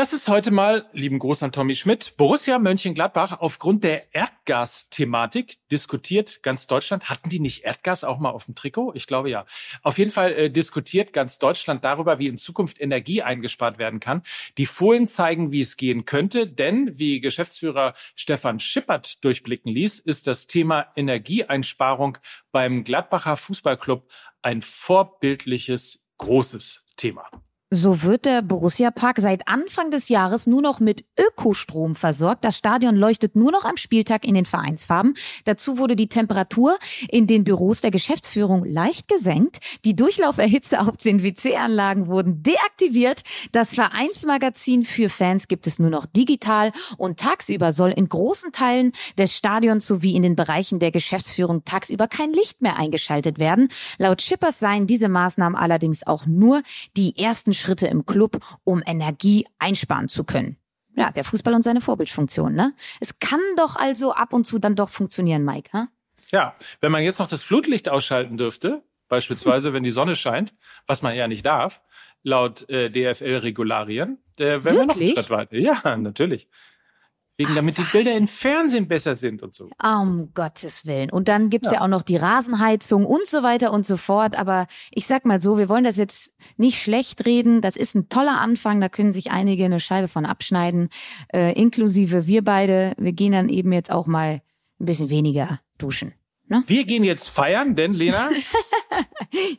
Das 0.00 0.14
ist 0.14 0.28
heute 0.28 0.50
mal, 0.50 0.86
lieben 0.94 1.18
Gruß 1.18 1.42
an 1.42 1.52
Tommy 1.52 1.76
Schmidt, 1.76 2.14
Borussia 2.16 2.58
Mönchengladbach 2.58 3.38
aufgrund 3.40 3.84
der 3.84 4.14
Erdgas-Thematik 4.14 5.58
diskutiert 5.68 6.42
ganz 6.42 6.66
Deutschland. 6.66 7.10
Hatten 7.10 7.28
die 7.28 7.38
nicht 7.38 7.64
Erdgas 7.64 8.02
auch 8.02 8.18
mal 8.18 8.30
auf 8.30 8.46
dem 8.46 8.54
Trikot? 8.54 8.94
Ich 8.94 9.06
glaube 9.06 9.28
ja. 9.28 9.44
Auf 9.82 9.98
jeden 9.98 10.10
Fall 10.10 10.32
äh, 10.32 10.50
diskutiert 10.50 11.12
ganz 11.12 11.38
Deutschland 11.38 11.84
darüber, 11.84 12.18
wie 12.18 12.28
in 12.28 12.38
Zukunft 12.38 12.80
Energie 12.80 13.20
eingespart 13.20 13.76
werden 13.76 14.00
kann. 14.00 14.22
Die 14.56 14.64
Folien 14.64 15.06
zeigen, 15.06 15.52
wie 15.52 15.60
es 15.60 15.76
gehen 15.76 16.06
könnte, 16.06 16.46
denn 16.46 16.98
wie 16.98 17.20
Geschäftsführer 17.20 17.92
Stefan 18.14 18.58
Schippert 18.58 19.22
durchblicken 19.22 19.70
ließ, 19.70 19.98
ist 19.98 20.26
das 20.26 20.46
Thema 20.46 20.86
Energieeinsparung 20.96 22.16
beim 22.52 22.84
Gladbacher 22.84 23.36
Fußballclub 23.36 24.08
ein 24.40 24.62
vorbildliches, 24.62 26.02
großes 26.16 26.86
Thema. 26.96 27.28
So 27.72 28.02
wird 28.02 28.24
der 28.24 28.42
Borussia 28.42 28.90
Park 28.90 29.20
seit 29.20 29.46
Anfang 29.46 29.92
des 29.92 30.08
Jahres 30.08 30.48
nur 30.48 30.60
noch 30.60 30.80
mit 30.80 31.04
Ökostrom 31.16 31.94
versorgt. 31.94 32.44
Das 32.44 32.58
Stadion 32.58 32.96
leuchtet 32.96 33.36
nur 33.36 33.52
noch 33.52 33.64
am 33.64 33.76
Spieltag 33.76 34.24
in 34.24 34.34
den 34.34 34.44
Vereinsfarben. 34.44 35.14
Dazu 35.44 35.78
wurde 35.78 35.94
die 35.94 36.08
Temperatur 36.08 36.76
in 37.08 37.28
den 37.28 37.44
Büros 37.44 37.80
der 37.80 37.92
Geschäftsführung 37.92 38.64
leicht 38.64 39.06
gesenkt. 39.06 39.60
Die 39.84 39.94
Durchlauferhitze 39.94 40.80
auf 40.80 40.96
den 40.96 41.22
WC-Anlagen 41.22 42.08
wurden 42.08 42.42
deaktiviert. 42.42 43.22
Das 43.52 43.72
Vereinsmagazin 43.72 44.82
für 44.82 45.08
Fans 45.08 45.46
gibt 45.46 45.68
es 45.68 45.78
nur 45.78 45.90
noch 45.90 46.06
digital 46.06 46.72
und 46.96 47.20
tagsüber 47.20 47.70
soll 47.70 47.92
in 47.92 48.08
großen 48.08 48.50
Teilen 48.50 48.90
des 49.16 49.32
Stadions 49.32 49.86
sowie 49.86 50.16
in 50.16 50.22
den 50.22 50.34
Bereichen 50.34 50.80
der 50.80 50.90
Geschäftsführung 50.90 51.64
tagsüber 51.64 52.08
kein 52.08 52.32
Licht 52.32 52.62
mehr 52.62 52.80
eingeschaltet 52.80 53.38
werden. 53.38 53.68
Laut 53.98 54.22
Schippers 54.22 54.58
seien 54.58 54.88
diese 54.88 55.08
Maßnahmen 55.08 55.56
allerdings 55.56 56.04
auch 56.04 56.26
nur 56.26 56.64
die 56.96 57.16
ersten 57.16 57.54
Schritte 57.60 57.86
im 57.86 58.06
Club, 58.06 58.38
um 58.64 58.82
Energie 58.84 59.46
einsparen 59.58 60.08
zu 60.08 60.24
können. 60.24 60.56
Ja, 60.96 61.12
der 61.12 61.24
Fußball 61.24 61.54
und 61.54 61.62
seine 61.62 61.80
Vorbildfunktion, 61.80 62.54
ne? 62.54 62.74
Es 62.98 63.18
kann 63.20 63.40
doch 63.56 63.76
also 63.76 64.12
ab 64.12 64.32
und 64.32 64.46
zu 64.46 64.58
dann 64.58 64.74
doch 64.74 64.90
funktionieren, 64.90 65.44
Mike, 65.44 65.70
ha? 65.72 65.88
Ja, 66.32 66.54
wenn 66.80 66.92
man 66.92 67.02
jetzt 67.02 67.18
noch 67.18 67.28
das 67.28 67.42
Flutlicht 67.42 67.88
ausschalten 67.88 68.36
dürfte, 68.36 68.82
beispielsweise 69.08 69.72
wenn 69.72 69.82
die 69.82 69.90
Sonne 69.90 70.16
scheint, 70.16 70.54
was 70.86 71.02
man 71.02 71.14
ja 71.14 71.28
nicht 71.28 71.46
darf, 71.46 71.80
laut 72.22 72.68
äh, 72.68 72.90
DFL-Regularien, 72.90 74.18
äh, 74.38 74.58
wenn 74.62 74.76
wir 74.76 74.86
noch 74.86 74.96
einen 74.96 75.08
Schritt 75.08 75.30
weiter. 75.30 75.56
Ja, 75.56 75.96
natürlich. 75.96 76.48
Wegen, 77.40 77.54
damit 77.54 77.78
die 77.78 77.86
Bilder 77.90 78.14
im 78.14 78.28
Fernsehen 78.28 78.86
besser 78.86 79.14
sind 79.14 79.42
und 79.42 79.54
so. 79.54 79.70
Um 79.82 80.28
Gottes 80.34 80.84
Willen. 80.84 81.10
Und 81.10 81.26
dann 81.26 81.48
gibt's 81.48 81.70
ja. 81.70 81.78
ja 81.78 81.80
auch 81.80 81.88
noch 81.88 82.02
die 82.02 82.18
Rasenheizung 82.18 83.06
und 83.06 83.26
so 83.26 83.42
weiter 83.42 83.72
und 83.72 83.86
so 83.86 83.96
fort. 83.96 84.36
Aber 84.36 84.66
ich 84.90 85.06
sag 85.06 85.24
mal 85.24 85.40
so, 85.40 85.56
wir 85.56 85.70
wollen 85.70 85.84
das 85.84 85.96
jetzt 85.96 86.34
nicht 86.58 86.82
schlecht 86.82 87.24
reden. 87.24 87.62
Das 87.62 87.76
ist 87.76 87.94
ein 87.94 88.10
toller 88.10 88.38
Anfang. 88.38 88.82
Da 88.82 88.90
können 88.90 89.14
sich 89.14 89.30
einige 89.30 89.64
eine 89.64 89.80
Scheibe 89.80 90.08
von 90.08 90.26
abschneiden. 90.26 90.90
Äh, 91.32 91.58
inklusive 91.58 92.26
wir 92.26 92.44
beide. 92.44 92.92
Wir 92.98 93.12
gehen 93.12 93.32
dann 93.32 93.48
eben 93.48 93.72
jetzt 93.72 93.90
auch 93.90 94.06
mal 94.06 94.42
ein 94.78 94.84
bisschen 94.84 95.08
weniger 95.08 95.60
duschen. 95.78 96.12
Ne? 96.46 96.62
Wir 96.66 96.84
gehen 96.84 97.04
jetzt 97.04 97.30
feiern, 97.30 97.74
denn 97.74 97.94
Lena, 97.94 98.28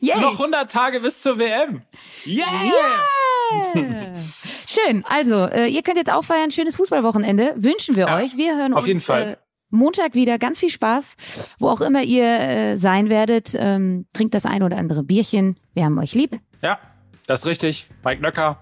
noch 0.20 0.38
100 0.38 0.70
Tage 0.70 1.00
bis 1.00 1.20
zur 1.20 1.36
WM. 1.36 1.82
Yeah! 2.24 2.46
yeah! 2.64 3.31
Schön. 4.66 5.04
Also, 5.08 5.46
äh, 5.46 5.66
ihr 5.66 5.82
könnt 5.82 5.96
jetzt 5.98 6.12
auch 6.12 6.24
feiern. 6.24 6.50
Schönes 6.50 6.76
Fußballwochenende. 6.76 7.54
Wünschen 7.56 7.96
wir 7.96 8.06
ja, 8.06 8.16
euch. 8.16 8.36
Wir 8.36 8.56
hören 8.56 8.72
auf 8.74 8.80
uns 8.80 8.88
jeden 8.88 9.00
Fall. 9.00 9.22
Äh, 9.22 9.36
Montag 9.70 10.14
wieder. 10.14 10.38
Ganz 10.38 10.58
viel 10.58 10.70
Spaß. 10.70 11.16
Wo 11.58 11.68
auch 11.68 11.80
immer 11.80 12.02
ihr 12.02 12.24
äh, 12.24 12.76
sein 12.76 13.08
werdet. 13.08 13.54
Ähm, 13.56 14.06
trinkt 14.12 14.34
das 14.34 14.46
ein 14.46 14.62
oder 14.62 14.76
andere 14.76 15.02
Bierchen. 15.02 15.56
Wir 15.74 15.84
haben 15.84 15.98
euch 15.98 16.14
lieb. 16.14 16.38
Ja, 16.62 16.78
das 17.26 17.40
ist 17.40 17.46
richtig. 17.46 17.86
Mike 18.04 18.22
Nöcker. 18.22 18.60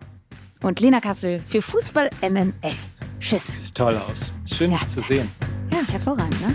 Und 0.62 0.80
Lena 0.80 1.00
Kassel 1.00 1.42
für 1.48 1.62
Fußball 1.62 2.10
MML. 2.22 2.52
Tschüss. 3.18 3.66
Sieht 3.66 3.74
toll 3.74 3.96
aus. 3.96 4.32
Schön, 4.46 4.72
ja. 4.72 4.78
zu 4.86 5.00
sehen. 5.00 5.30
Ja, 5.72 5.80
hervorragend, 5.90 6.40
ne? 6.40 6.54